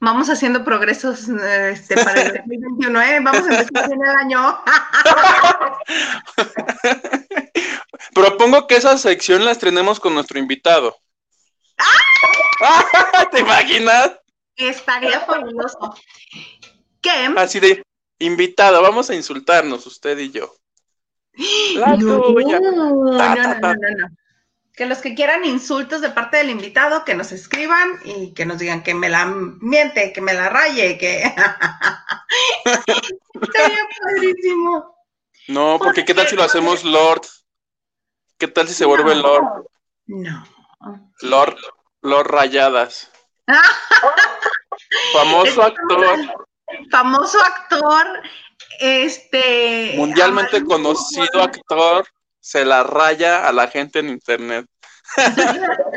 [0.00, 3.20] Vamos haciendo progresos este, para el 2021, ¿eh?
[3.22, 4.58] Vamos a empezar bien el año.
[8.14, 10.96] Propongo que esa sección la estrenemos con nuestro invitado.
[13.32, 14.12] ¿Te imaginas?
[14.56, 15.94] Estaría fabuloso.
[17.00, 17.32] ¿Qué?
[17.36, 17.82] Así de
[18.18, 20.54] invitado, vamos a insultarnos usted y yo.
[21.74, 22.60] La no, tuya.
[22.60, 23.74] no, Ta, no, ta, no, ta.
[23.74, 24.06] no, no.
[24.74, 28.58] Que los que quieran insultos de parte del invitado, que nos escriban y que nos
[28.58, 31.22] digan que me la miente, que me la raye, que...
[33.42, 34.96] Estaría padrísimo.
[35.48, 37.22] No, porque ¿qué tal si lo hacemos Lord?
[38.38, 39.14] ¿Qué tal si se vuelve.
[39.14, 39.66] Lord?
[40.06, 40.44] No.
[41.20, 41.56] Lord,
[42.00, 43.10] Lord Rayadas.
[45.12, 46.18] Famoso actor,
[46.90, 48.22] Famoso actor,
[48.80, 49.94] este...
[49.96, 52.06] mundialmente conocido actor,
[52.42, 54.66] se la raya a la gente en internet.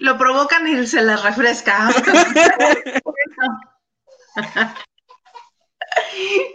[0.00, 1.90] Lo provocan y se les refresca.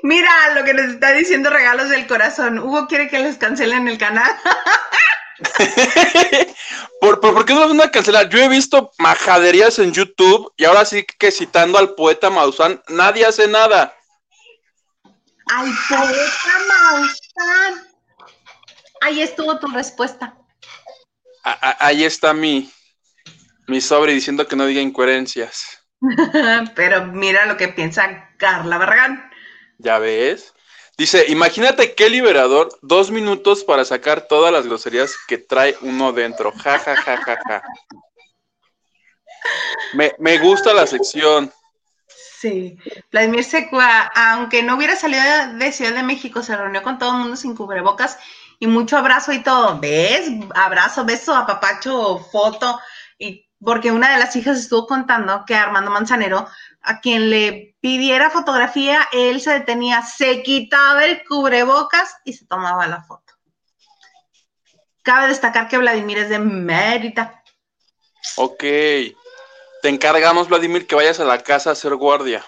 [0.04, 2.60] Mira lo que nos está diciendo Regalos del Corazón.
[2.60, 4.32] Hugo quiere que les cancelen el canal.
[7.02, 8.30] ¿Por, por, por qué no van a cancelar?
[8.30, 13.26] Yo he visto majaderías en YouTube y ahora sí que citando al poeta Maussan, nadie
[13.26, 13.96] hace nada.
[15.48, 17.93] Al poeta Maussan.
[19.04, 20.38] Ahí estuvo tu respuesta.
[21.44, 22.72] A- a- ahí está mi,
[23.68, 25.86] mi sobre diciendo que no diga incoherencias.
[26.76, 29.30] Pero mira lo que piensa Carla Barragán.
[29.78, 30.54] ¿Ya ves?
[30.98, 36.52] Dice, imagínate qué liberador, dos minutos para sacar todas las groserías que trae uno dentro.
[36.52, 37.64] Ja, ja, ja, ja, ja.
[39.94, 41.52] Me, me gusta la sección.
[42.08, 42.78] Sí.
[43.12, 45.24] Vladimir Secua, aunque no hubiera salido
[45.56, 48.18] de Ciudad de México, se reunió con todo el mundo sin cubrebocas
[48.64, 49.78] y mucho abrazo y todo.
[49.82, 50.30] ¿Ves?
[50.56, 52.80] Abrazo, beso, apapacho, foto.
[53.20, 56.48] Y porque una de las hijas estuvo contando que Armando Manzanero,
[56.82, 62.88] a quien le pidiera fotografía, él se detenía, se quitaba el cubrebocas y se tomaba
[62.88, 63.34] la foto.
[65.02, 67.44] Cabe destacar que Vladimir es de Mérida.
[68.38, 68.60] Ok.
[68.60, 72.46] Te encargamos, Vladimir, que vayas a la casa a hacer guardia.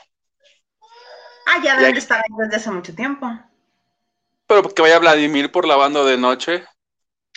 [1.45, 3.27] Ah, ya Ya- deben de estar ahí desde hace mucho tiempo.
[4.47, 6.65] Pero que vaya Vladimir por lavando de noche.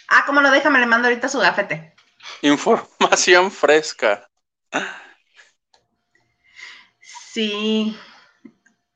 [0.09, 0.79] Ah, ¿cómo lo déjame?
[0.79, 1.95] Le mando ahorita su gafete.
[2.43, 4.29] Información fresca.
[7.33, 7.97] Sí.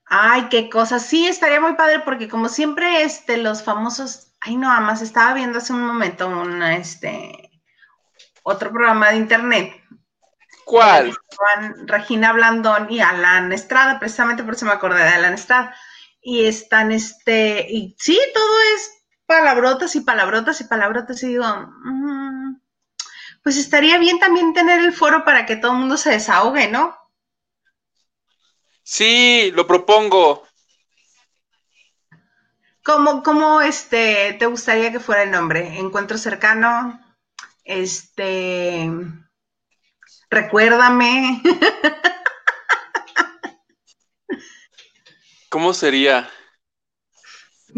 [0.06, 0.98] Ay, qué cosa.
[0.98, 5.58] Sí, estaría muy padre porque como siempre, este, los famosos, ay, no, más estaba viendo
[5.58, 7.50] hace un momento un, este,
[8.42, 9.82] otro programa de internet.
[10.64, 11.08] ¿Cuál?
[11.30, 15.74] Estaban Regina Blandón y Alan Estrada, precisamente por eso me acordé de Alan Estrada.
[16.22, 18.92] Y están, este, y sí, todo es
[19.26, 21.22] palabrotas y palabrotas y palabrotas.
[21.22, 22.60] Y digo, mm,
[23.42, 26.96] pues estaría bien también tener el foro para que todo el mundo se desahogue, ¿no?
[28.82, 30.46] Sí, lo propongo.
[32.84, 35.78] ¿Cómo, cómo este, te gustaría que fuera el nombre?
[35.78, 37.00] Encuentro cercano,
[37.64, 38.90] este,
[40.28, 41.42] recuérdame.
[45.52, 46.30] ¿Cómo sería?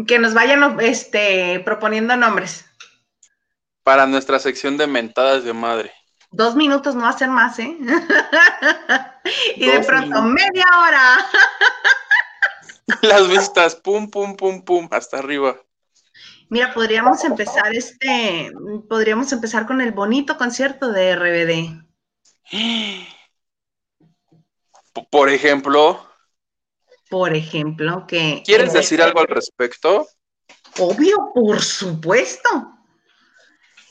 [0.07, 2.63] que nos vayan este, proponiendo nombres.
[3.83, 5.91] Para nuestra sección de mentadas de madre.
[6.31, 7.77] Dos minutos no ser más, ¿eh?
[9.57, 10.45] y de pronto, minutos.
[10.45, 11.17] media hora.
[13.01, 15.57] Las vistas, pum, pum, pum, pum, hasta arriba.
[16.49, 18.53] Mira, podríamos empezar este,
[18.87, 21.83] podríamos empezar con el bonito concierto de RBD.
[25.11, 26.14] Por ejemplo,
[27.15, 28.43] Por ejemplo, que...
[28.45, 30.05] ¿quieres decir algo al respecto?
[30.79, 32.49] Obvio, por supuesto.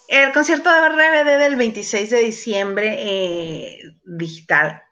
[0.08, 4.82] El concierto de RBD del 26 de diciembre eh, digital,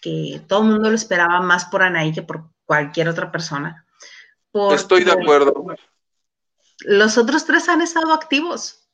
[0.00, 3.84] que todo el mundo lo esperaba más por Anaí que por cualquier otra persona.
[4.70, 5.52] Estoy de acuerdo.
[6.84, 8.88] Los otros tres han estado activos.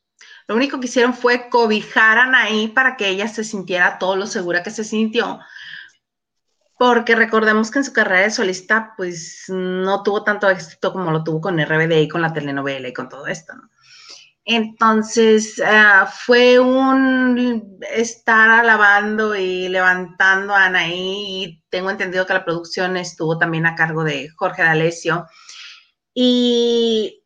[0.49, 4.27] Lo único que hicieron fue cobijar a Anaí para que ella se sintiera todo lo
[4.27, 5.39] segura que se sintió.
[6.79, 11.25] Porque recordemos que en su carrera de solista, pues no tuvo tanto éxito como lo
[11.25, 13.55] tuvo con RBD y con la telenovela y con todo esto.
[14.49, 22.45] Entonces ah, fue un estar alabando y levantando a Anaí y tengo entendido que la
[22.45, 25.27] producción estuvo también a cargo de Jorge D'Alessio.
[26.15, 27.25] Y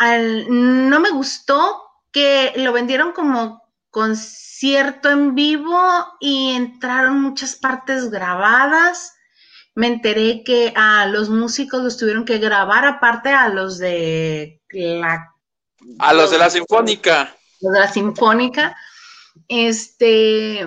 [0.00, 3.62] no me gustó que lo vendieron como
[4.58, 5.80] concierto en vivo
[6.18, 9.14] y entraron muchas partes grabadas.
[9.76, 15.32] Me enteré que a los músicos los tuvieron que grabar aparte a los de la
[16.00, 17.36] a los de la Sinfónica.
[17.60, 18.76] Los de la Sinfónica.
[19.46, 20.66] Este,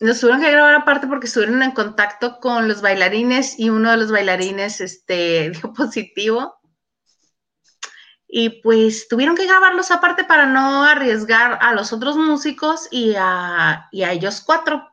[0.00, 3.96] nos tuvieron que grabar aparte porque estuvieron en contacto con los bailarines y uno de
[3.96, 6.59] los bailarines este, dio positivo.
[8.32, 13.88] Y pues tuvieron que grabarlos aparte para no arriesgar a los otros músicos y a,
[13.90, 14.90] y a ellos cuatro.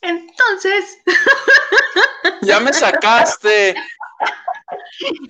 [0.00, 0.98] Entonces.
[2.42, 3.74] Ya me sacaste.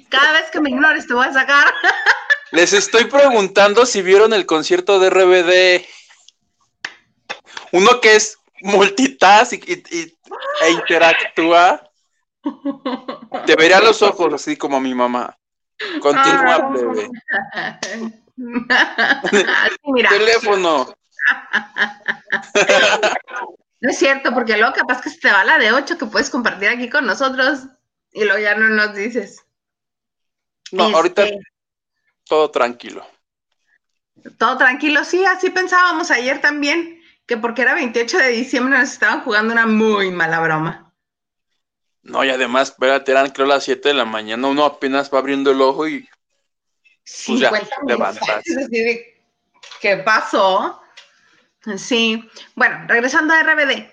[0.09, 1.73] Cada vez que me ignores te voy a sacar.
[2.53, 5.87] Les estoy preguntando si vieron el concierto de RBD.
[7.73, 9.83] Uno que es multitask y,
[10.63, 11.91] e interactúa.
[13.47, 15.39] Te vería los ojos así como mi mamá.
[16.01, 16.73] Continúa,
[17.53, 17.79] ah.
[20.09, 20.95] Teléfono.
[23.81, 26.31] No es cierto, porque luego capaz que se te va la de 8 que puedes
[26.31, 27.67] compartir aquí con nosotros
[28.13, 29.45] y luego ya no nos dices.
[30.71, 31.41] No, ahorita este,
[32.25, 33.07] todo tranquilo.
[34.39, 39.23] Todo tranquilo, sí, así pensábamos ayer también, que porque era 28 de diciembre nos estaban
[39.23, 40.82] jugando una muy mala broma.
[42.03, 45.53] No, y además, espérate, eran creo las 7 de la mañana, uno apenas va abriendo
[45.53, 46.09] el ojo y
[47.27, 47.53] pues ya,
[47.87, 48.45] levantas.
[49.81, 50.81] ¿Qué pasó?
[51.77, 53.89] Sí, bueno, regresando a RBD.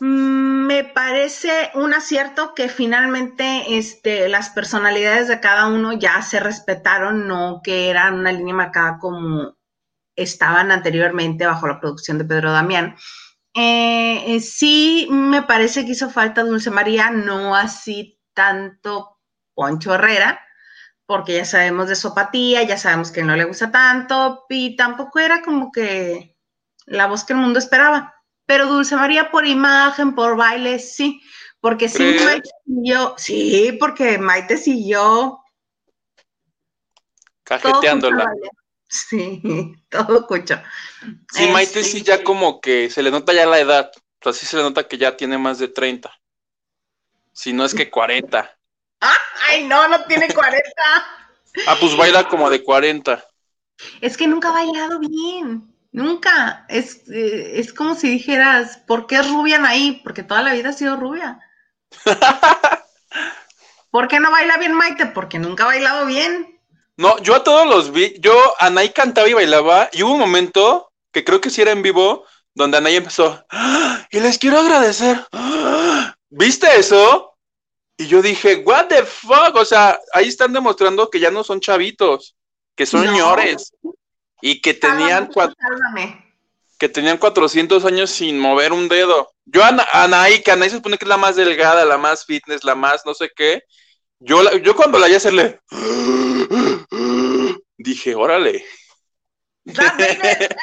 [0.00, 6.40] Mm, me parece un acierto que finalmente este, las personalidades de cada uno ya se
[6.40, 9.56] respetaron, no que eran una línea marcada como
[10.16, 12.96] estaban anteriormente bajo la producción de Pedro Damián.
[13.54, 19.20] Eh, sí, me parece que hizo falta Dulce María, no así tanto
[19.54, 20.40] Poncho Herrera,
[21.06, 25.20] porque ya sabemos de su apatía, ya sabemos que no le gusta tanto, y tampoco
[25.20, 26.36] era como que
[26.86, 28.14] la voz que el mundo esperaba.
[28.46, 31.22] Pero Dulce María por imagen, por baile, sí.
[31.60, 35.40] Porque sí, Maite siguió, sí, porque Maite siguió.
[37.42, 38.26] Cajeteándola.
[38.88, 39.42] Sí,
[39.88, 40.60] todo cucho.
[41.32, 43.90] Sí, Maite sí ya como que se le nota ya la edad.
[43.96, 46.10] O sea, sí se le nota que ya tiene más de 30.
[47.32, 48.56] Si no es que 40.
[49.48, 50.62] ¡Ay, no, no tiene 40!
[51.66, 53.24] ah, pues baila como de 40.
[54.00, 55.74] Es que nunca ha bailado bien.
[55.92, 56.64] Nunca.
[56.68, 60.00] Es, eh, es como si dijeras, ¿por qué es rubia ahí?
[60.02, 61.40] Porque toda la vida ha sido rubia.
[63.90, 65.06] ¿Por qué no baila bien Maite?
[65.06, 66.53] Porque nunca ha bailado bien.
[66.96, 70.92] No, yo a todos los vi, yo, Anaí cantaba y bailaba, y hubo un momento,
[71.12, 72.24] que creo que sí era en vivo,
[72.54, 74.06] donde Anaí empezó, ¡Ah!
[74.10, 76.14] y les quiero agradecer, ¡Ah!
[76.30, 77.36] ¿viste eso?
[77.96, 81.60] Y yo dije, what the fuck, o sea, ahí están demostrando que ya no son
[81.60, 82.36] chavitos,
[82.76, 83.72] que son señores
[84.40, 85.30] y que tenían,
[86.78, 89.32] que tenían 400 años sin mover un dedo.
[89.44, 92.64] Yo, Ana, Anaí, que Anaí se supone que es la más delgada, la más fitness,
[92.64, 93.62] la más no sé qué.
[94.20, 95.60] Yo, yo cuando la vi hacerle,
[97.76, 98.64] dije, órale.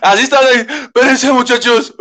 [0.00, 1.94] Así estaba, espérense muchachos.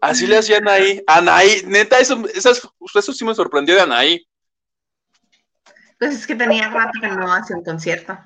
[0.00, 1.02] Así le hacían ahí.
[1.06, 4.26] Anaí, neta, eso, eso sí me sorprendió de Anaí.
[5.98, 8.18] Pues es que tenía rato que no hacía un concierto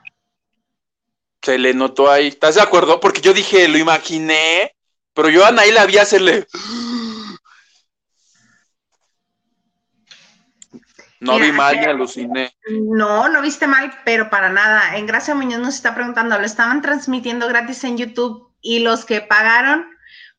[1.43, 2.29] se le notó ahí.
[2.29, 3.01] ¿Estás de acuerdo?
[3.01, 4.75] Porque yo dije, lo imaginé,
[5.15, 6.47] pero yo a Anaí la vi hacerle.
[11.21, 12.57] No vi mal ni aluciné.
[12.71, 14.97] No, no viste mal, pero para nada.
[14.97, 19.21] En Gracia Muñoz nos está preguntando, lo estaban transmitiendo gratis en YouTube y los que
[19.21, 19.87] pagaron,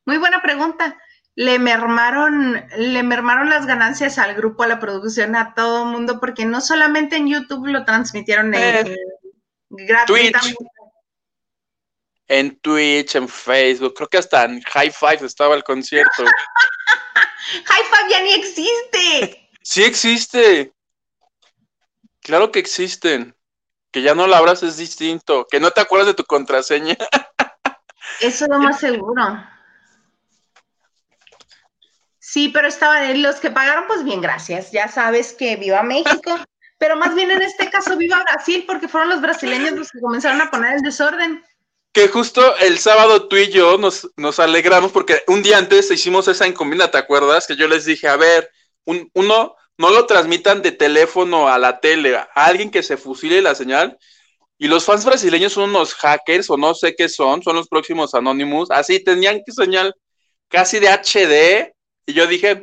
[0.06, 0.98] muy buena pregunta.
[1.36, 6.20] Le mermaron, le mermaron las ganancias al grupo, a la producción, a todo el mundo,
[6.20, 8.98] porque no solamente en YouTube lo transmitieron en, eh,
[9.70, 10.34] gratis,
[12.28, 16.24] en Twitch, en Facebook, creo que hasta en High Five estaba el concierto.
[17.66, 19.41] High Five ya ni existe.
[19.62, 20.74] Sí existe.
[22.22, 23.36] Claro que existen.
[23.92, 25.48] Que ya no la abras es distinto.
[25.50, 26.96] Que no te acuerdas de tu contraseña.
[28.20, 29.24] Eso es lo más seguro.
[32.20, 34.72] Sí, pero estaban los que pagaron, pues bien, gracias.
[34.72, 36.38] Ya sabes que viva México.
[36.78, 40.42] pero más bien en este caso viva Brasil, porque fueron los brasileños los que comenzaron
[40.42, 41.44] a poner el desorden
[41.94, 46.28] que justo el sábado tú y yo nos, nos alegramos porque un día antes hicimos
[46.28, 47.48] esa encomienda, ¿te acuerdas?
[47.48, 48.50] Que yo les dije, a ver,
[48.86, 53.42] un, uno no lo transmitan de teléfono a la tele, a alguien que se fusile
[53.42, 53.98] la señal.
[54.58, 58.14] Y los fans brasileños son unos hackers o no sé qué son, son los próximos
[58.14, 58.70] Anonymous.
[58.70, 59.96] Así tenían que señal
[60.50, 61.74] casi de HD.
[62.06, 62.62] Y yo dije,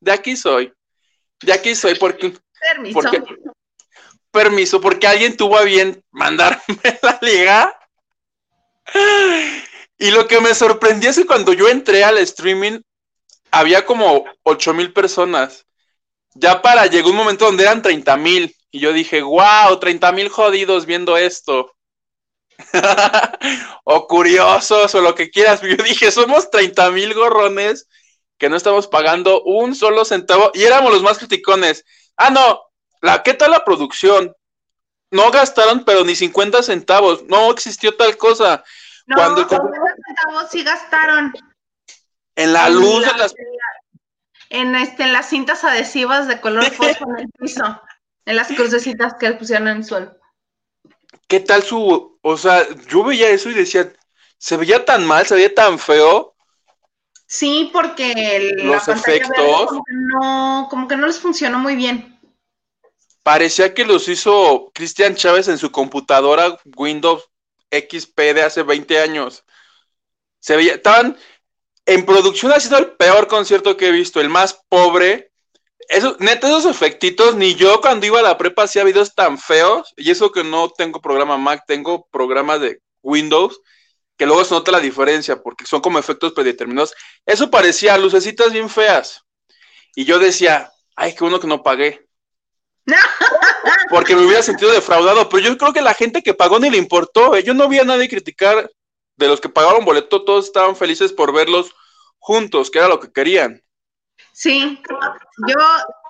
[0.00, 0.72] de aquí soy.
[1.42, 2.32] De aquí soy porque...
[2.58, 3.00] Permiso.
[3.00, 3.22] porque
[4.36, 6.60] permiso, porque alguien tuvo a bien mandarme
[7.02, 7.78] la liga.
[9.98, 12.80] Y lo que me sorprendió es que cuando yo entré al streaming,
[13.58, 15.66] había como ocho mil personas.
[16.34, 18.54] Ya para, llegó un momento donde eran 30 mil.
[18.70, 21.72] Y yo dije, wow, 30 mil jodidos viendo esto.
[23.84, 25.60] o curiosos, o lo que quieras.
[25.62, 27.88] Yo dije, somos 30 mil gorrones
[28.38, 30.50] que no estamos pagando un solo centavo.
[30.52, 31.84] Y éramos los más criticones.
[32.16, 32.60] Ah, no,
[33.00, 34.34] la, ¿qué tal la producción?
[35.10, 37.22] No gastaron, pero ni 50 centavos.
[37.24, 38.62] No existió tal cosa.
[39.06, 39.70] No, Cuando- 50
[40.06, 41.32] centavos sí gastaron.
[42.36, 43.34] En la En luz de la- las
[44.48, 47.82] En, este, en las cintas adhesivas de color fosfo en el piso.
[48.24, 50.16] En las crucecitas que pusieron en el suelo.
[51.26, 52.18] ¿Qué tal su.?
[52.22, 53.92] O sea, yo veía eso y decía,
[54.38, 56.34] se veía tan mal, se veía tan feo.
[57.26, 59.66] Sí, porque el- Los la efectos.
[59.66, 62.12] como no, como que no les funcionó muy bien.
[63.24, 67.24] Parecía que los hizo Cristian Chávez en su computadora Windows
[67.72, 69.44] XP de hace 20 años.
[70.38, 71.16] Se veía, estaban
[71.86, 75.30] en producción, ha sido el peor concierto que he visto, el más pobre.
[75.88, 79.94] Eso, neta, esos efectitos, ni yo cuando iba a la prepa hacía videos tan feos,
[79.96, 83.60] y eso que no tengo programa Mac, tengo programas de Windows,
[84.16, 86.92] que luego se nota la diferencia, porque son como efectos predeterminados.
[87.24, 89.22] Eso parecía lucecitas bien feas.
[89.94, 92.06] Y yo decía, ay, qué bueno que no pagué.
[93.90, 96.76] Porque me hubiera sentido defraudado, pero yo creo que la gente que pagó ni le
[96.76, 97.34] importó.
[97.34, 97.42] ¿eh?
[97.42, 98.70] Yo no vi a nadie criticar
[99.16, 101.74] de los que pagaron boleto, todos estaban felices por verlos
[102.18, 103.62] juntos, que era lo que querían.
[104.32, 104.82] Sí,
[105.48, 105.56] yo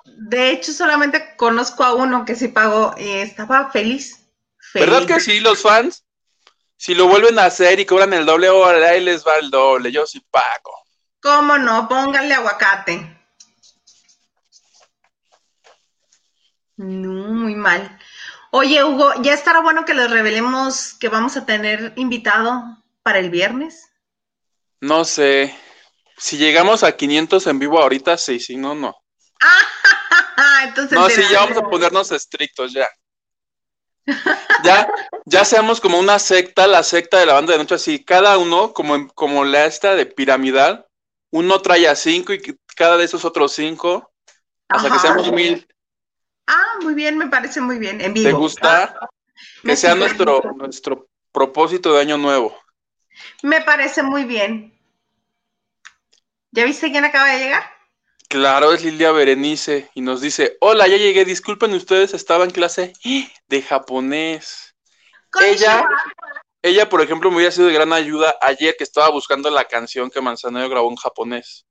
[0.05, 4.27] de hecho solamente conozco a uno que sí pagó y estaba feliz.
[4.57, 4.89] feliz.
[4.89, 6.03] ¿Verdad que sí, los fans?
[6.75, 9.91] Si lo vuelven a hacer y cobran el doble, ahora ahí les va el doble.
[9.91, 10.73] Yo sí pago.
[11.21, 11.87] ¿Cómo no?
[11.87, 13.17] Pónganle aguacate.
[16.75, 17.97] No, muy mal.
[18.51, 22.77] Oye, Hugo, ¿ya estará bueno que les revelemos que vamos a tener invitado
[23.07, 23.89] para el viernes?
[24.81, 25.55] No sé.
[26.17, 28.97] Si llegamos a 500 en vivo ahorita, sí, si no, no.
[30.65, 32.89] Entonces, No, sí, ya vamos a ponernos estrictos ya.
[34.61, 34.89] Ya,
[35.23, 38.73] ya seamos como una secta, la secta de la banda de noche, así, cada uno,
[38.73, 40.85] como, como la esta de piramidal,
[41.31, 42.41] uno trae a cinco y
[42.75, 44.11] cada de esos otros cinco,
[44.67, 45.65] hasta que seamos mil.
[46.45, 48.01] Ah, muy bien, me parece muy bien.
[48.01, 48.27] En vivo.
[48.27, 48.99] ¿Te gusta?
[49.63, 52.53] Me Que sea nuestro, nuestro propósito de año nuevo.
[53.43, 54.73] Me parece muy bien.
[56.51, 57.63] ¿Ya viste quién acaba de llegar?
[58.29, 62.93] Claro, es Lilia Berenice y nos dice, hola, ya llegué, disculpen ustedes, estaba en clase
[63.47, 64.75] de japonés.
[65.39, 65.87] Ella,
[66.61, 70.09] ella, por ejemplo, me hubiera sido de gran ayuda ayer que estaba buscando la canción
[70.09, 71.65] que Manzanero grabó en japonés.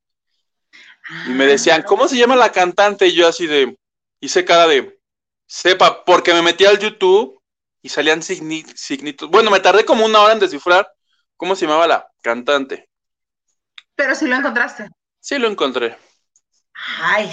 [1.26, 3.06] Y me decían, ¿cómo se llama la cantante?
[3.08, 3.76] Y yo así de,
[4.20, 4.98] hice cara de,
[5.46, 7.40] sepa, porque me metí al YouTube
[7.82, 9.28] y salían signi- signitos.
[9.30, 10.90] Bueno, me tardé como una hora en descifrar
[11.36, 12.88] cómo se llamaba la cantante.
[13.94, 14.88] Pero si lo encontraste.
[15.20, 15.98] Sí lo encontré.
[17.00, 17.30] Ay,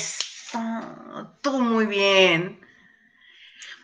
[1.42, 2.60] tú muy bien.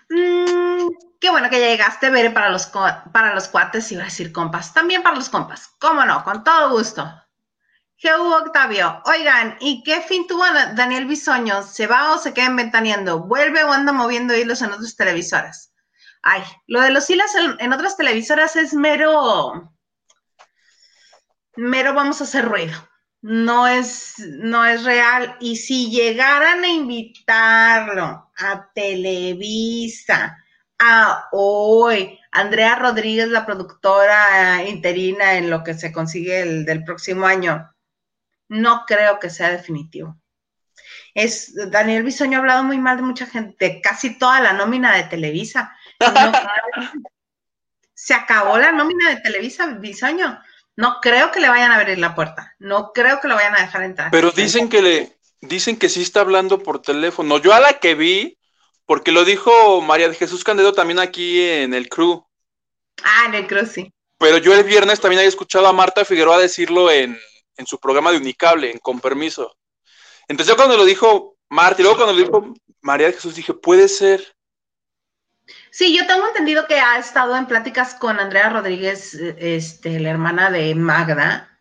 [0.10, 0.88] Mm,
[1.20, 4.74] qué bueno que ya llegaste, Bere, para los, para los cuates, iba a decir compas.
[4.74, 5.68] También para los compas.
[5.80, 6.24] ¿Cómo no?
[6.24, 7.06] Con todo gusto.
[7.98, 11.64] Geu Octavio, oigan, ¿y qué fin tuvo Da- Daniel Bisoño?
[11.64, 13.20] ¿Se va o se queda ventaneando?
[13.20, 15.74] ¿Vuelve o anda moviendo hilos en otras televisoras?
[16.22, 19.70] Ay, lo de los hilos en, en otras televisoras es mero,
[21.60, 22.74] mero vamos a hacer ruido.
[23.22, 25.36] No es, no es real.
[25.40, 30.38] Y si llegaran a invitarlo a Televisa,
[30.80, 37.26] a hoy, Andrea Rodríguez, la productora interina en lo que se consigue el del próximo
[37.26, 37.70] año,
[38.48, 40.18] no creo que sea definitivo.
[41.14, 44.96] Es, Daniel Bisoño ha hablado muy mal de mucha gente, de casi toda la nómina
[44.96, 45.76] de Televisa.
[46.00, 46.32] No-
[47.94, 50.40] se acabó la nómina de Televisa, Bisoño.
[50.80, 52.56] No creo que le vayan a abrir la puerta.
[52.58, 54.12] No creo que lo vayan a dejar entrar.
[54.12, 57.38] Pero dicen que le, dicen que sí está hablando por teléfono.
[57.38, 58.38] Yo a la que vi,
[58.86, 62.26] porque lo dijo María de Jesús Candedo también aquí en el crew.
[63.04, 63.94] Ah, en el cruz sí.
[64.18, 67.20] Pero yo el viernes también había escuchado a Marta Figueroa decirlo en,
[67.58, 69.54] en su programa de Unicable, en Con Permiso.
[70.30, 73.54] Entonces yo cuando lo dijo Marta y luego cuando lo dijo María de Jesús dije,
[73.54, 74.34] puede ser.
[75.72, 80.50] Sí, yo tengo entendido que ha estado en pláticas con Andrea Rodríguez, este, la hermana
[80.50, 81.60] de Magda,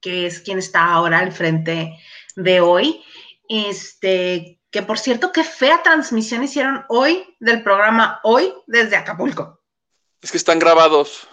[0.00, 1.98] que es quien está ahora al frente
[2.36, 3.04] de hoy.
[3.48, 9.60] Este, Que por cierto, qué fea transmisión hicieron hoy del programa Hoy desde Acapulco.
[10.22, 11.26] Es que están grabados.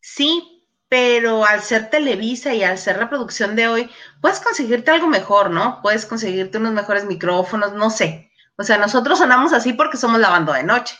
[0.00, 3.90] Sí, pero al ser Televisa y al ser la producción de hoy,
[4.20, 5.80] puedes conseguirte algo mejor, ¿no?
[5.82, 8.30] Puedes conseguirte unos mejores micrófonos, no sé.
[8.56, 10.98] O sea, nosotros sonamos así porque somos la banda de noche.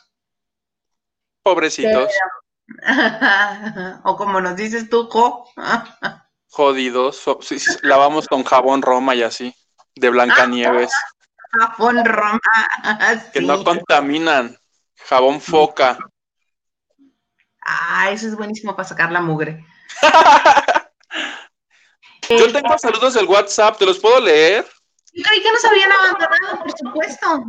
[1.43, 2.11] Pobrecitos.
[4.05, 5.49] o como nos dices tú, jo.
[6.51, 7.24] Jodidos.
[7.82, 9.55] lavamos con jabón Roma y así,
[9.95, 10.91] de Blancanieves.
[11.51, 12.41] Jabón Roma.
[13.32, 14.59] Que no contaminan.
[14.97, 15.99] Jabón foca.
[17.64, 19.64] Ah, eso es buenísimo para sacar la mugre.
[22.28, 24.66] Yo tengo saludos del WhatsApp, ¿te los puedo leer?
[25.12, 27.45] Yo creí que nos habían abandonado, por supuesto.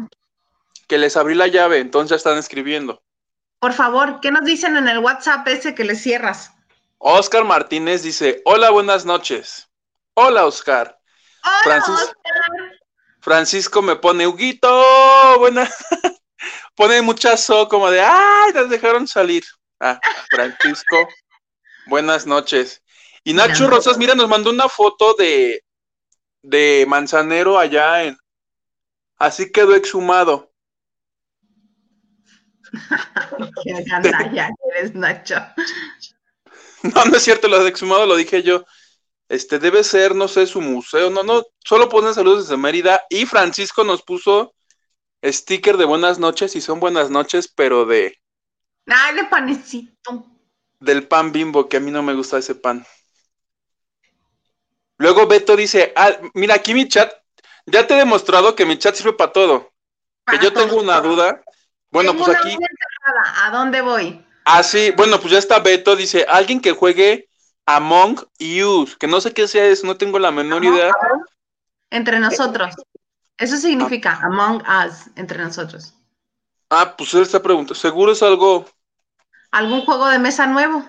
[0.87, 3.03] Que les abrí la llave, entonces ya están escribiendo.
[3.59, 6.51] Por favor, ¿qué nos dicen en el WhatsApp ese que les cierras?
[6.97, 9.69] Oscar Martínez dice, hola, buenas noches.
[10.13, 10.97] Hola, Oscar.
[11.65, 11.83] Hola,
[13.21, 14.69] Francisco me pone, Huguito,
[15.39, 15.69] buena.
[16.75, 19.43] pone muchazo como de, ay, las dejaron salir.
[19.79, 19.99] Ah,
[20.29, 21.07] Francisco,
[21.87, 22.81] buenas noches.
[23.23, 25.63] Y Nacho Rosas, mira, nos mandó una foto de,
[26.41, 28.17] de Manzanero allá en.
[29.17, 30.48] Así quedó exhumado.
[33.63, 33.85] Qué
[34.33, 35.35] ya eres, Nacho.
[36.83, 38.65] No, no es cierto, lo de exhumado lo dije yo.
[39.27, 41.09] Este debe ser, no sé, su museo.
[41.09, 43.01] No, no, solo ponen saludos desde Mérida.
[43.09, 44.53] Y Francisco nos puso
[45.23, 48.15] sticker de buenas noches y son buenas noches, pero de.
[48.87, 50.25] Ay, de panecito.
[50.79, 52.85] Del pan bimbo, que a mí no me gusta ese pan.
[54.97, 57.11] Luego Beto dice, ah, mira, aquí mi chat,
[57.65, 59.71] ya te he demostrado que mi chat sirve para todo.
[60.25, 61.41] que yo tengo una duda.
[61.91, 62.57] Bueno, pues aquí.
[63.43, 64.23] ¿A dónde voy?
[64.45, 67.29] Ah, sí, bueno, pues ya está Beto, dice, alguien que juegue
[67.65, 70.91] Among Us, que no sé qué sea eso, no tengo la menor idea.
[71.91, 72.75] Entre nosotros.
[73.37, 75.93] Eso significa Among Us, entre nosotros.
[76.69, 78.65] Ah, pues él está preguntando, seguro es algo.
[79.51, 80.83] ¿Algún juego de mesa nuevo?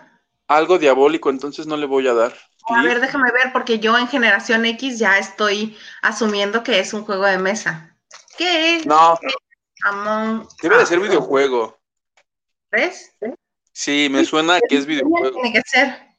[0.49, 2.35] Algo diabólico, entonces no le voy a dar.
[2.69, 7.05] A ver, déjame ver, porque yo en Generación X ya estoy asumiendo que es un
[7.05, 7.97] juego de mesa.
[8.37, 8.87] ¿Qué es?
[8.87, 9.19] No.
[9.85, 11.79] Among Debe de ser videojuego.
[12.71, 13.17] ¿Ves?
[13.73, 15.41] Sí, me suena que es videojuego.
[15.41, 16.11] Tiene que ser.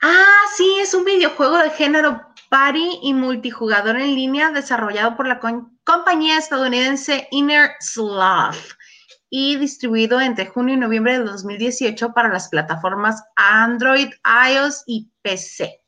[0.00, 5.40] Ah, sí, es un videojuego de género party y multijugador en línea desarrollado por la
[5.84, 8.78] compañía estadounidense Inner Sloth
[9.30, 15.82] y distribuido entre junio y noviembre de 2018 para las plataformas Android, iOS y PC.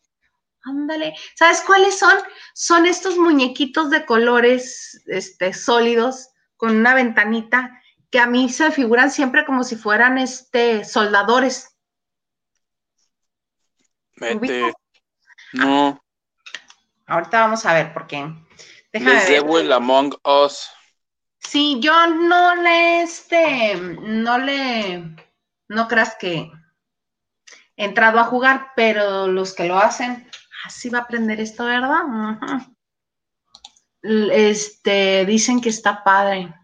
[0.63, 1.15] Ándale.
[1.37, 2.15] ¿Sabes cuáles son?
[2.55, 6.30] Son estos muñequitos de colores este, sólidos
[6.61, 11.75] con una ventanita que a mí se figuran siempre como si fueran este, soldadores.
[14.17, 14.75] Mete.
[15.55, 15.99] No.
[17.07, 18.31] Ahorita vamos a ver por qué.
[18.93, 20.69] Déjame Les debo el Among Us.
[21.39, 25.17] Sí, yo no le, este, no le,
[25.69, 26.53] no creas que
[27.75, 30.31] he entrado a jugar, pero los que lo hacen,
[30.67, 32.03] así va a aprender esto, ¿verdad?
[34.03, 36.55] Este, dicen que está padre.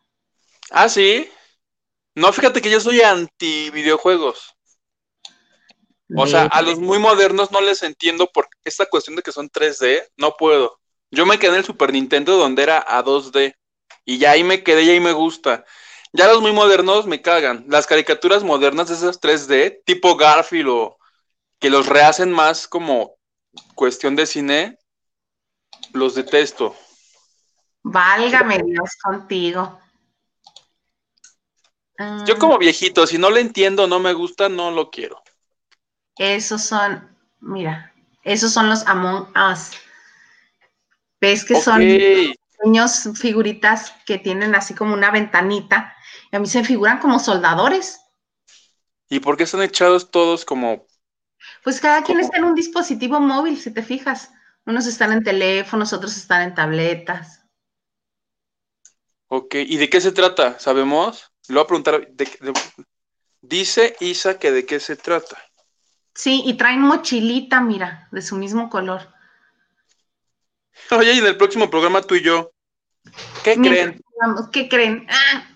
[0.70, 1.30] Ah, sí.
[2.14, 4.54] No, fíjate que yo soy anti videojuegos.
[6.16, 9.50] O sea, a los muy modernos no les entiendo por esta cuestión de que son
[9.50, 10.78] 3D, no puedo.
[11.10, 13.54] Yo me quedé en el Super Nintendo donde era a 2D.
[14.04, 15.64] Y ya ahí me quedé y ahí me gusta.
[16.12, 17.66] Ya los muy modernos me cagan.
[17.68, 20.98] Las caricaturas modernas de esas 3D, tipo Garfield o
[21.58, 23.16] que los rehacen más como
[23.74, 24.78] cuestión de cine,
[25.92, 26.76] los detesto.
[27.88, 29.78] Válgame Dios contigo.
[32.26, 32.38] Yo ah.
[32.38, 35.22] como viejito, si no lo entiendo, no me gusta, no lo quiero.
[36.18, 39.70] Esos son, mira, esos son los Among Us.
[41.20, 45.94] ¿Ves que son pequeños figuritas que tienen así como una ventanita.
[46.32, 48.00] Y a mí se figuran como soldadores.
[49.08, 50.86] ¿Y por qué están echados todos como...
[51.62, 54.32] Pues cada quien está en un dispositivo móvil, si te fijas.
[54.64, 57.45] Unos están en teléfonos, otros están en tabletas.
[59.28, 60.58] Ok, ¿y de qué se trata?
[60.58, 61.32] ¿Sabemos?
[61.48, 62.08] Lo voy a preguntar.
[63.40, 65.36] Dice Isa que de qué se trata.
[66.14, 69.12] Sí, y traen mochilita, mira, de su mismo color.
[70.90, 72.52] Oye, y en el próximo programa tú y yo,
[73.44, 74.02] ¿qué creen?
[74.52, 75.06] ¿Qué creen?
[75.10, 75.46] Ah.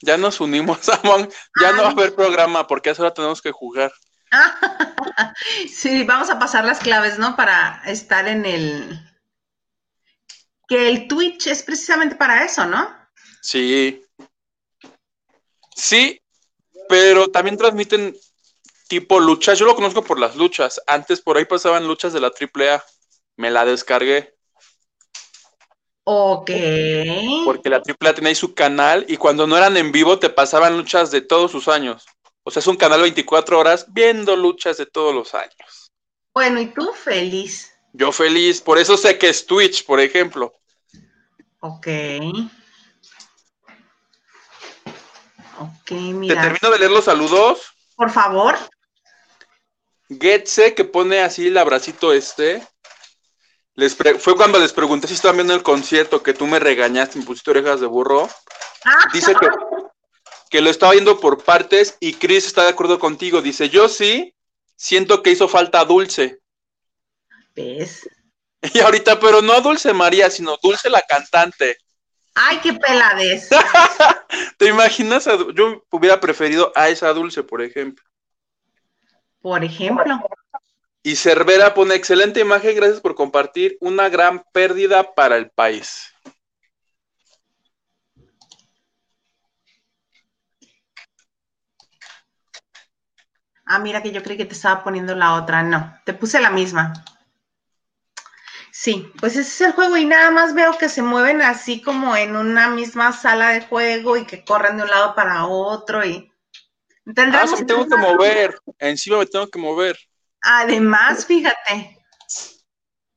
[0.00, 1.28] Ya nos unimos, Amon.
[1.60, 3.92] Ya no va a haber programa porque ahora tenemos que jugar.
[5.72, 7.36] sí, vamos a pasar las claves, ¿no?
[7.36, 9.07] Para estar en el...
[10.68, 12.94] Que el Twitch es precisamente para eso, ¿no?
[13.40, 14.04] Sí.
[15.74, 16.20] Sí,
[16.88, 18.16] pero también transmiten
[18.88, 19.58] tipo luchas.
[19.58, 20.80] Yo lo conozco por las luchas.
[20.86, 22.84] Antes por ahí pasaban luchas de la AAA.
[23.36, 24.34] Me la descargué.
[26.04, 26.50] Ok.
[27.44, 30.76] Porque la AAA tenía ahí su canal y cuando no eran en vivo te pasaban
[30.76, 32.06] luchas de todos sus años.
[32.42, 35.92] O sea, es un canal 24 horas viendo luchas de todos los años.
[36.34, 37.74] Bueno, ¿y tú feliz?
[37.92, 40.57] Yo feliz, por eso sé que es Twitch, por ejemplo.
[41.60, 41.88] Ok.
[45.60, 46.34] Ok, mira.
[46.34, 47.74] ¿Te termino de leer los saludos?
[47.96, 48.56] Por favor.
[50.08, 52.66] Getse, que pone así el abracito este.
[53.74, 57.24] Les fue cuando les pregunté si estaban viendo el concierto que tú me regañaste, me
[57.24, 58.28] pusiste orejas de burro.
[58.84, 59.48] Ah, Dice que,
[60.50, 63.42] que lo estaba viendo por partes y Chris está de acuerdo contigo.
[63.42, 64.34] Dice, yo sí,
[64.76, 66.40] siento que hizo falta Dulce.
[67.54, 68.08] ¿Ves?
[68.74, 71.78] Y ahorita, pero no Dulce María, sino Dulce la cantante.
[72.34, 73.48] Ay, qué peladez.
[74.58, 75.28] ¿Te imaginas?
[75.54, 78.04] Yo hubiera preferido a esa Dulce, por ejemplo.
[79.40, 80.20] Por ejemplo.
[81.02, 83.76] Y Cervera pone excelente imagen, gracias por compartir.
[83.80, 86.12] Una gran pérdida para el país.
[93.64, 95.62] Ah, mira que yo creí que te estaba poniendo la otra.
[95.62, 96.92] No, te puse la misma.
[98.80, 102.14] Sí, pues ese es el juego y nada más veo que se mueven así como
[102.14, 106.32] en una misma sala de juego y que corren de un lado para otro y
[107.16, 109.98] ah, me tengo que mover, encima me tengo que mover.
[110.42, 111.98] Además, fíjate.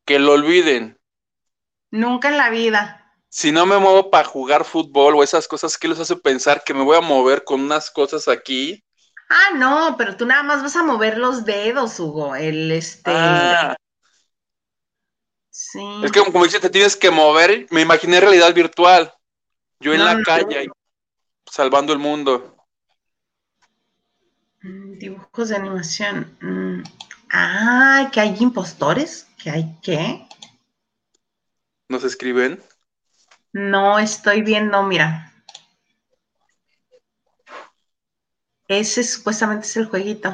[0.03, 0.99] Que lo olviden.
[1.91, 3.13] Nunca en la vida.
[3.29, 6.73] Si no me muevo para jugar fútbol o esas cosas, ¿qué les hace pensar que
[6.73, 8.83] me voy a mover con unas cosas aquí?
[9.29, 12.35] Ah, no, pero tú nada más vas a mover los dedos, Hugo.
[12.35, 13.11] El este.
[13.13, 13.75] Ah.
[15.51, 15.83] Sí.
[16.03, 17.67] Es que como, dices, te tienes que mover.
[17.69, 19.13] Me imaginé realidad virtual.
[19.81, 20.69] Yo en la calle,
[21.45, 22.55] salvando el mundo.
[24.61, 26.37] Mm, dibujos de animación.
[26.39, 26.83] Mm,
[27.33, 29.27] ah, que hay impostores.
[29.43, 30.27] ¿Que hay qué?
[31.89, 32.63] ¿Nos escriben?
[33.51, 35.33] No estoy viendo, mira.
[38.69, 40.33] Ese supuestamente es el jueguito.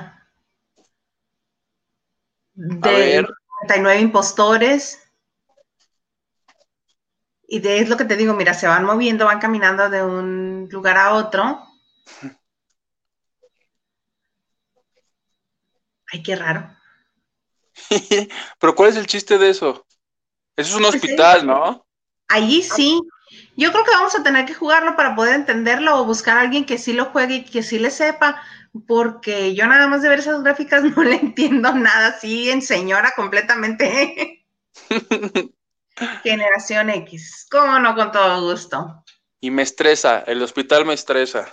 [2.53, 3.26] De
[3.68, 5.07] 39 impostores.
[7.48, 10.68] Y de, es lo que te digo, mira, se van moviendo, van caminando de un
[10.70, 11.64] lugar a otro.
[16.12, 16.70] Ay, qué raro.
[18.60, 19.86] Pero ¿cuál es el chiste de eso?
[20.58, 21.86] Eso es un pues hospital, ¿no?
[22.28, 23.00] Allí sí.
[23.56, 26.66] Yo creo que vamos a tener que jugarlo para poder entenderlo o buscar a alguien
[26.66, 28.41] que sí lo juegue y que sí le sepa,
[28.88, 33.14] porque yo nada más de ver esas gráficas no le entiendo nada, sí, en señora
[33.16, 34.45] completamente.
[36.24, 37.48] Generación X.
[37.50, 37.95] ¿Cómo no?
[37.95, 39.04] Con todo gusto.
[39.39, 41.48] Y me estresa, el hospital me estresa.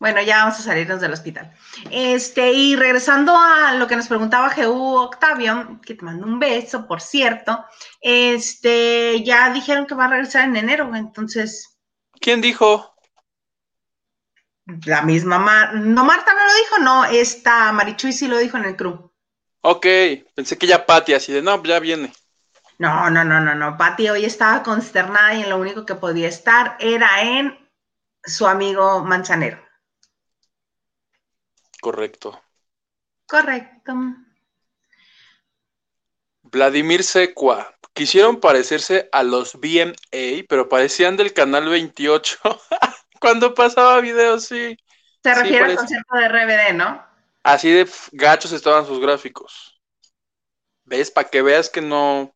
[0.00, 1.52] Bueno, ya vamos a salirnos del hospital.
[1.90, 6.86] Este, y regresando a lo que nos preguntaba GU Octavio, que te mando un beso,
[6.86, 7.64] por cierto,
[8.00, 11.78] este, ya dijeron que va a regresar en enero, entonces.
[12.20, 12.94] ¿Quién dijo?
[14.84, 18.66] La misma Mar no Marta no lo dijo, no, esta Marichuy sí lo dijo en
[18.66, 19.10] el crew.
[19.62, 19.86] Ok,
[20.34, 22.12] pensé que ya Pati así de no, ya viene.
[22.78, 23.76] No, no, no, no, no.
[23.76, 27.58] Pati hoy estaba consternada y en lo único que podía estar era en
[28.22, 29.58] su amigo Manzanero.
[31.80, 32.40] Correcto.
[33.26, 33.94] Correcto.
[36.42, 37.74] Vladimir Secua.
[37.92, 42.38] Quisieron parecerse a los BMA, pero parecían del canal 28.
[43.20, 44.76] Cuando pasaba videos, sí.
[45.22, 47.04] Se refiere al concierto de RBD, ¿no?
[47.42, 49.80] Así de gachos estaban sus gráficos.
[50.84, 51.10] ¿Ves?
[51.10, 52.34] Para que veas que no.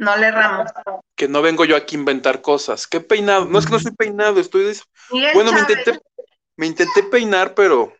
[0.00, 0.70] No le erramos.
[1.14, 2.86] Que no vengo yo aquí a inventar cosas.
[2.86, 3.44] ¿Qué peinado?
[3.44, 4.74] No es que no estoy peinado, estoy.
[5.34, 6.00] bueno, me intenté,
[6.56, 7.92] me intenté peinar, pero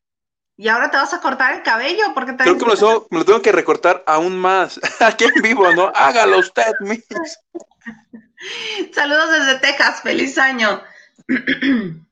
[0.57, 3.53] y ahora te vas a cortar el cabello porque Creo que me lo, tengo, que
[3.53, 4.81] recortar aún más.
[5.01, 5.93] Aquí en vivo, ¿no?
[5.95, 7.05] Hágalo usted, Miss.
[8.95, 10.83] Saludos desde Texas, feliz año.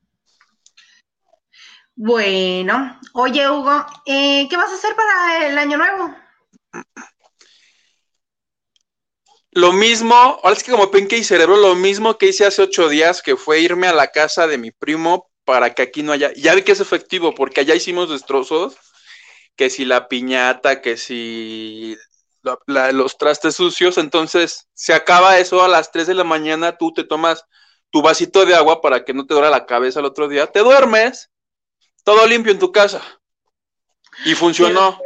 [1.97, 6.15] bueno, oye Hugo, eh, ¿qué vas a hacer para el año nuevo?
[9.53, 12.89] Lo mismo, ahora es que como Pinky y Cerebro, lo mismo que hice hace ocho
[12.89, 16.33] días, que fue irme a la casa de mi primo para que aquí no haya.
[16.35, 18.77] Ya vi que es efectivo, porque allá hicimos destrozos,
[19.57, 21.97] que si la piñata, que si
[22.67, 27.05] los trastes sucios, entonces se acaba eso a las 3 de la mañana, tú te
[27.05, 27.45] tomas
[27.91, 30.61] tu vasito de agua para que no te duela la cabeza el otro día, te
[30.61, 31.31] duermes,
[32.05, 33.03] todo limpio en tu casa.
[34.25, 34.99] Y funcionó.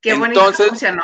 [0.00, 1.02] Qué entonces, funcionó.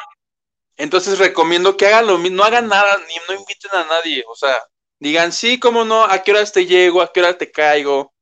[0.76, 4.34] entonces recomiendo que hagan lo mismo, no hagan nada, ni no inviten a nadie, o
[4.34, 4.58] sea,
[4.98, 7.02] Digan, sí, cómo no, ¿a qué horas te llego?
[7.02, 8.14] ¿A qué hora te caigo?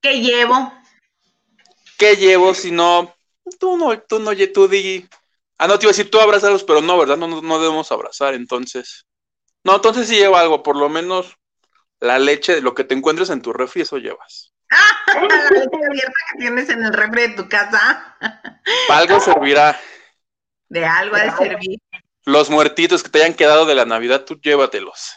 [0.00, 0.72] ¿Qué llevo?
[1.98, 2.52] ¿Qué llevo?
[2.52, 3.14] Si no,
[3.60, 5.08] tú no, tú no, tú di,
[5.58, 7.16] Ah, no, te iba a decir tú abrazarlos, pero no, ¿verdad?
[7.16, 9.06] No, no, debemos abrazar, entonces.
[9.64, 11.38] No, entonces sí lleva algo, por lo menos
[12.00, 14.52] la leche, lo que te encuentres en tu refri, eso llevas.
[15.14, 18.16] la leche abierta que tienes en el refri de tu casa.
[18.88, 19.80] Para algo servirá.
[20.68, 21.78] De algo de servir.
[22.24, 25.16] Los muertitos que te hayan quedado de la Navidad, tú llévatelos.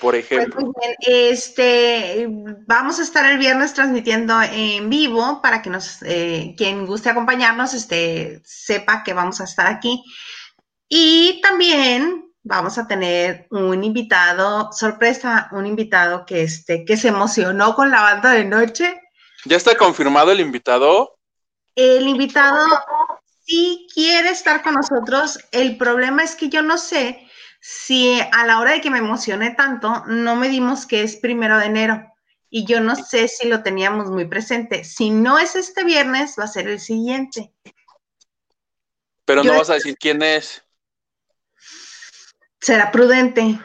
[0.00, 0.72] Por pues, ejemplo.
[1.00, 2.26] este,
[2.66, 7.74] vamos a estar el viernes transmitiendo en vivo para que nos, eh, quien guste acompañarnos,
[7.74, 10.02] este, sepa que vamos a estar aquí.
[10.88, 17.74] Y también vamos a tener un invitado, sorpresa, un invitado que, este, que se emocionó
[17.74, 19.00] con la banda de noche.
[19.44, 21.18] ¿Ya está confirmado el invitado?
[21.82, 22.66] El invitado
[23.46, 25.38] sí quiere estar con nosotros.
[25.50, 27.26] El problema es que yo no sé
[27.58, 31.64] si a la hora de que me emocioné tanto, no medimos que es primero de
[31.64, 32.06] enero.
[32.50, 34.84] Y yo no sé si lo teníamos muy presente.
[34.84, 37.50] Si no es este viernes, va a ser el siguiente.
[39.24, 40.62] Pero no vas a decir quién es.
[42.60, 43.58] Será prudente.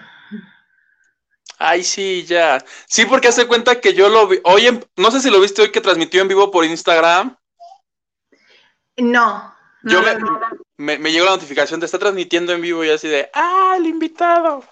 [1.58, 2.64] Ay, sí, ya.
[2.88, 4.40] Sí, porque hace cuenta que yo lo vi.
[4.46, 7.36] Oye, no sé si lo viste hoy que transmitió en vivo por Instagram.
[8.98, 9.56] No.
[9.84, 10.02] Yo
[10.78, 13.86] me, me, llegó la notificación de está transmitiendo en vivo y así de, ah, el
[13.86, 14.64] invitado.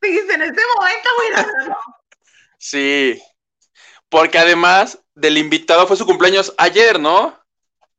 [0.00, 1.78] Fíjese, en este momento, mira.
[2.58, 3.20] sí,
[4.08, 7.38] porque además del invitado fue su cumpleaños ayer, ¿no?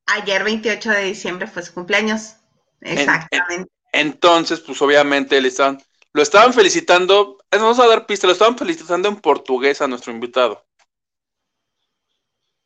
[0.06, 2.36] Ayer, 28 de diciembre, fue su cumpleaños.
[2.82, 3.70] Exactamente.
[3.92, 5.82] entonces, pues obviamente le estaban,
[6.14, 10.66] lo estaban felicitando, vamos a dar pista, lo estaban felicitando en portugués a nuestro invitado.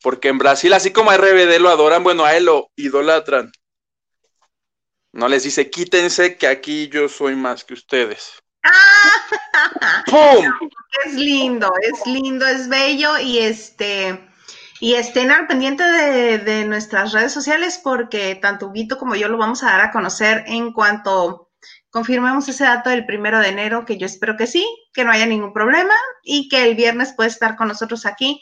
[0.03, 3.51] Porque en Brasil, así como a RBD lo adoran, bueno, a él lo idolatran.
[5.13, 8.33] No les dice, quítense que aquí yo soy más que ustedes.
[10.07, 10.45] ¡Pum!
[11.05, 14.29] Es lindo, es lindo, es bello y este
[14.79, 19.63] y estén al pendiente de, nuestras redes sociales porque tanto Guito como yo lo vamos
[19.63, 21.51] a dar a conocer en cuanto
[21.89, 25.25] confirmemos ese dato del primero de enero, que yo espero que sí, que no haya
[25.25, 28.41] ningún problema y que el viernes puede estar con nosotros aquí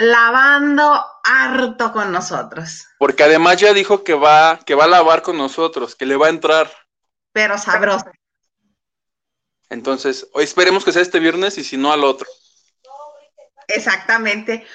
[0.00, 2.86] lavando harto con nosotros.
[2.98, 6.26] Porque además ya dijo que va, que va a lavar con nosotros, que le va
[6.26, 6.70] a entrar.
[7.32, 8.06] Pero sabroso.
[9.68, 12.26] Entonces, hoy esperemos que sea este viernes y si no al otro.
[13.68, 14.66] Exactamente.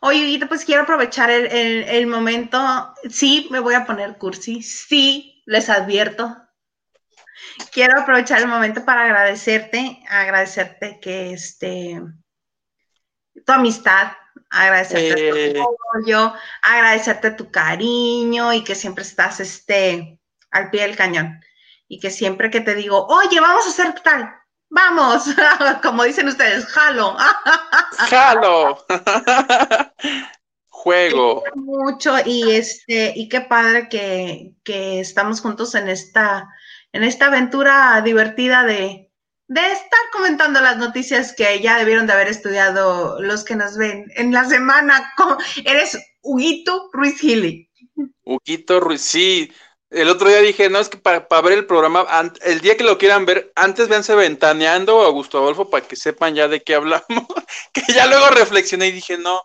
[0.00, 2.94] Oye, pues quiero aprovechar el, el, momento.
[3.10, 4.62] Sí, me voy a poner cursi.
[4.62, 6.34] Sí, les advierto.
[7.72, 12.00] Quiero aprovechar el momento para agradecerte, agradecerte que este
[13.44, 14.12] tu amistad,
[14.50, 15.62] agradecerte tu eh.
[15.62, 16.32] apoyo,
[16.62, 20.18] agradecerte tu cariño y que siempre estás este,
[20.50, 21.40] al pie del cañón.
[21.88, 24.30] Y que siempre que te digo, oye, vamos a hacer tal,
[24.68, 25.24] vamos,
[25.82, 27.16] como dicen ustedes, jalo.
[28.10, 28.86] jalo.
[30.68, 31.42] Juego.
[31.54, 36.48] Mucho y este, y qué padre que, que estamos juntos en esta,
[36.92, 39.07] en esta aventura divertida de,
[39.48, 44.06] de estar comentando las noticias que ya debieron de haber estudiado los que nos ven
[44.14, 45.12] en la semana.
[45.64, 47.70] Eres Huguito Ruiz Gili.
[48.24, 49.50] Huguito Ruiz, sí.
[49.90, 52.06] El otro día dije, no, es que para, ver el programa,
[52.42, 56.34] el día que lo quieran ver, antes véanse ventaneando a Augusto Adolfo para que sepan
[56.34, 57.06] ya de qué hablamos.
[57.72, 59.40] que ya luego reflexioné y dije, no,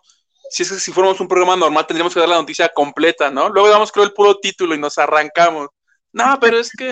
[0.49, 3.47] si es que si fuéramos un programa normal tendríamos que dar la noticia completa, ¿no?
[3.47, 5.69] Luego damos creo el puro título y nos arrancamos.
[6.11, 6.91] No, pero es que.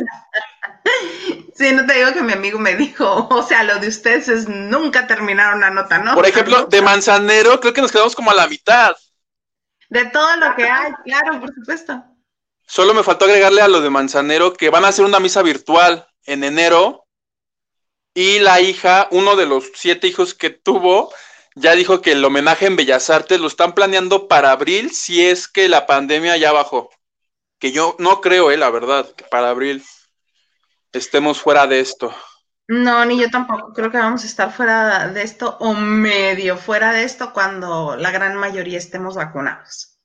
[1.53, 4.47] Sí, no te digo que mi amigo me dijo, o sea, lo de ustedes es
[4.47, 6.15] nunca terminar una nota, ¿no?
[6.15, 8.95] Por ejemplo, de Manzanero, creo que nos quedamos como a la mitad.
[9.89, 12.03] De todo lo que hay, claro, por supuesto.
[12.65, 16.07] Solo me faltó agregarle a lo de Manzanero que van a hacer una misa virtual
[16.25, 17.05] en enero
[18.15, 21.13] y la hija, uno de los siete hijos que tuvo,
[21.55, 25.47] ya dijo que el homenaje en Bellas Artes lo están planeando para abril si es
[25.47, 26.89] que la pandemia ya bajó
[27.61, 29.83] que yo no creo, eh, la verdad, que para abril
[30.91, 32.13] estemos fuera de esto.
[32.67, 33.73] No, ni yo tampoco.
[33.73, 38.11] Creo que vamos a estar fuera de esto o medio fuera de esto cuando la
[38.11, 39.99] gran mayoría estemos vacunados.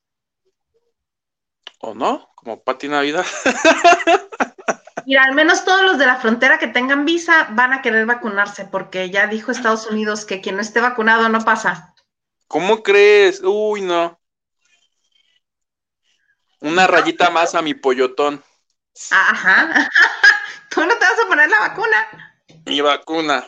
[1.79, 2.29] ¿O no?
[2.35, 3.25] Como Pati Navidad.
[5.05, 8.65] Mira, al menos todos los de la frontera que tengan visa van a querer vacunarse
[8.65, 11.93] porque ya dijo Estados Unidos que quien no esté vacunado no pasa.
[12.47, 13.41] ¿Cómo crees?
[13.41, 14.19] Uy, no.
[16.59, 18.43] Una rayita más a mi pollotón.
[19.11, 19.89] Ajá.
[20.77, 22.07] ¿Tú no te vas a poner la vacuna?
[22.65, 23.47] Mi vacuna.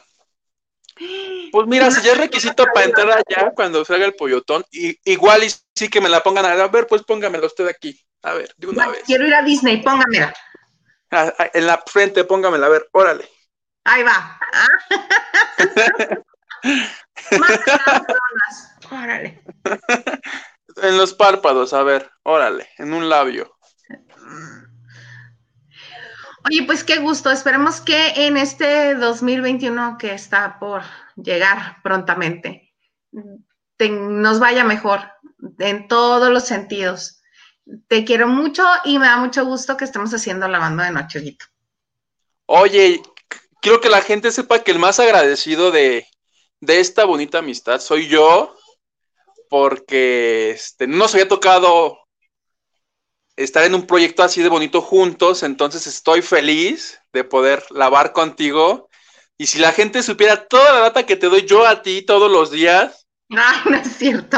[1.51, 5.45] Pues mira, si ya es requisito para entrar allá cuando salga el pollotón, y, igual
[5.45, 6.45] y sí que me la pongan.
[6.45, 7.99] A ver, pues póngamela usted aquí.
[8.21, 9.03] A ver, de una vez.
[9.05, 10.33] Quiero ir a Disney, póngamela.
[11.09, 13.29] Ah, ah, en la frente, póngamela, a ver, órale.
[13.85, 14.39] Ahí va.
[17.39, 19.41] Más órale.
[20.83, 23.57] En los párpados, a ver, órale, en un labio.
[26.45, 27.31] Oye, pues qué gusto.
[27.31, 30.83] Esperemos que en este 2021 que está por
[31.15, 32.73] llegar prontamente,
[33.79, 35.01] nos vaya mejor
[35.59, 37.21] en todos los sentidos.
[37.87, 41.37] Te quiero mucho y me da mucho gusto que estemos haciendo la banda de Noche,
[42.45, 43.01] Oye,
[43.61, 46.07] quiero que la gente sepa que el más agradecido de,
[46.61, 48.55] de esta bonita amistad soy yo,
[49.49, 51.98] porque este, no nos había tocado
[53.43, 58.89] estar en un proyecto así de bonito juntos, entonces estoy feliz de poder lavar contigo.
[59.37, 62.29] Y si la gente supiera toda la data que te doy yo a ti todos
[62.29, 63.07] los días.
[63.29, 64.37] Ay, no es cierto.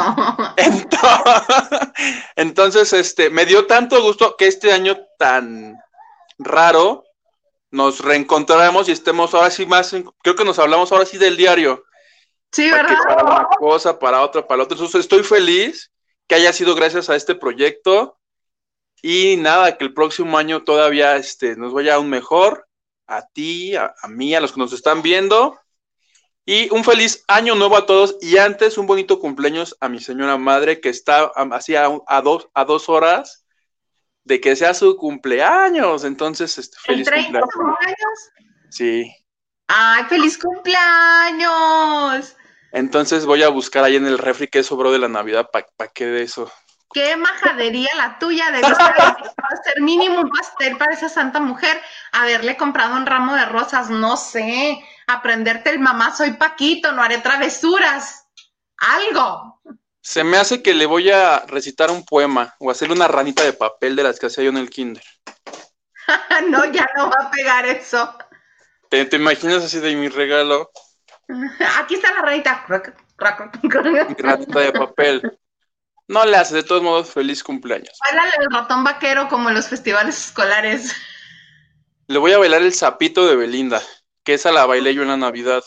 [2.36, 5.76] Entonces, este, me dio tanto gusto que este año tan
[6.38, 7.04] raro
[7.72, 11.84] nos reencontráramos y estemos ahora sí más, creo que nos hablamos ahora sí del diario.
[12.52, 12.98] Sí, ¿verdad?
[13.08, 14.76] Para una cosa, para otra, para otra.
[14.76, 15.92] Entonces, estoy feliz
[16.28, 18.20] que haya sido gracias a este proyecto
[19.02, 22.68] y nada, que el próximo año todavía este, nos vaya aún mejor,
[23.08, 25.60] a ti, a, mí, a los que nos están viendo.
[26.46, 28.18] Y un feliz año nuevo a todos.
[28.22, 31.90] Y antes, un bonito cumpleaños a mi señora madre, que está así a,
[32.24, 33.46] dos, a dos horas
[34.24, 36.04] de que sea su cumpleaños.
[36.04, 38.30] Entonces, este, feliz cumpleaños.
[38.70, 39.12] Sí.
[39.68, 42.36] ¡Ay, feliz cumpleaños!
[42.72, 45.88] Entonces voy a buscar ahí en el refri que sobró de la Navidad para pa
[45.88, 46.52] que de eso.
[46.94, 51.82] Qué majadería la tuya, de ser mínimo un pastel para esa santa mujer,
[52.12, 57.20] haberle comprado un ramo de rosas, no sé, aprenderte el mamá soy Paquito, no haré
[57.20, 58.28] travesuras,
[58.78, 59.62] algo.
[60.02, 63.54] Se me hace que le voy a recitar un poema o hacerle una ranita de
[63.54, 65.04] papel de las que hacía yo en el kinder.
[66.50, 68.18] no, ya no va a pegar eso.
[68.90, 70.72] ¿Te, imaginas así de mi regalo?
[71.80, 72.66] Aquí está la ranita.
[73.18, 75.40] Ranita de papel.
[76.12, 77.98] No le hace, de todos modos, feliz cumpleaños.
[78.04, 80.94] Báilale el ratón vaquero como en los festivales escolares.
[82.08, 83.82] Le voy a bailar el sapito de Belinda,
[84.26, 85.64] que esa la bailé yo en la Navidad.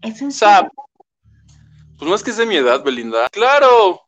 [0.00, 0.68] ¿Es un Sap.
[1.98, 3.28] Pues no es que es de mi edad, Belinda.
[3.28, 4.00] ¡Claro!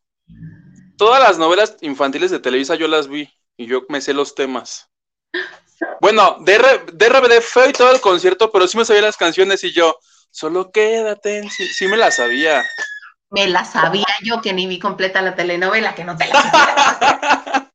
[0.97, 4.89] Todas las novelas infantiles de Televisa yo las vi y yo me sé los temas.
[6.01, 9.71] Bueno, de, RBD fue y todo el concierto, pero sí me sabía las canciones y
[9.71, 9.99] yo,
[10.31, 12.65] solo quédate, sí, sí me las sabía.
[13.29, 17.71] Me la sabía yo que ni vi completa la telenovela, que no te la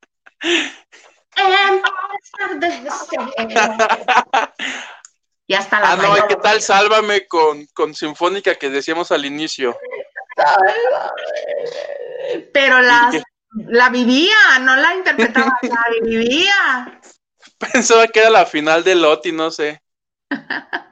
[5.46, 6.62] y hasta la Ah, no, ¿qué tal?
[6.62, 9.76] Sálvame con, con Sinfónica que decíamos al inicio.
[12.52, 13.10] Pero la,
[13.68, 17.00] la vivía, no la interpretaba, la vivía.
[17.58, 19.82] Pensaba que era la final de Loti, no sé.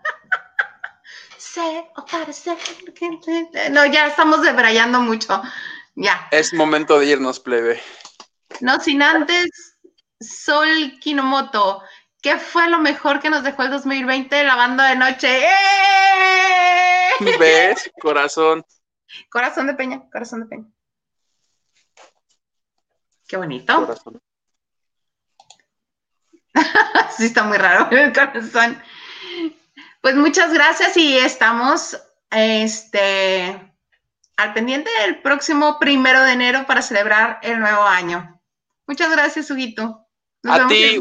[3.70, 5.42] No, ya estamos debrayando mucho.
[5.94, 6.28] Ya.
[6.30, 7.80] Es momento de irnos, plebe.
[8.60, 9.50] No, sin antes,
[10.20, 11.82] Sol Kinomoto,
[12.22, 15.44] ¿qué fue lo mejor que nos dejó el 2020 la banda de noche?
[15.44, 15.48] ¡Eh!
[17.38, 17.90] ¿Ves?
[18.00, 18.64] Corazón.
[19.30, 20.66] Corazón de peña, corazón de peña.
[23.26, 23.74] Qué bonito.
[23.74, 24.22] Corazón.
[27.16, 28.82] sí, está muy raro el corazón.
[30.00, 31.98] Pues muchas gracias y estamos
[32.30, 33.74] este,
[34.36, 38.40] al pendiente del próximo primero de enero para celebrar el nuevo año.
[38.86, 40.06] Muchas gracias, Huguito.
[40.44, 40.98] a ti,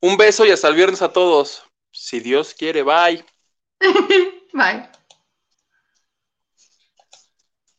[0.00, 1.64] un beso y hasta el viernes a todos.
[1.90, 3.24] Si Dios quiere, bye.
[4.52, 4.88] bye.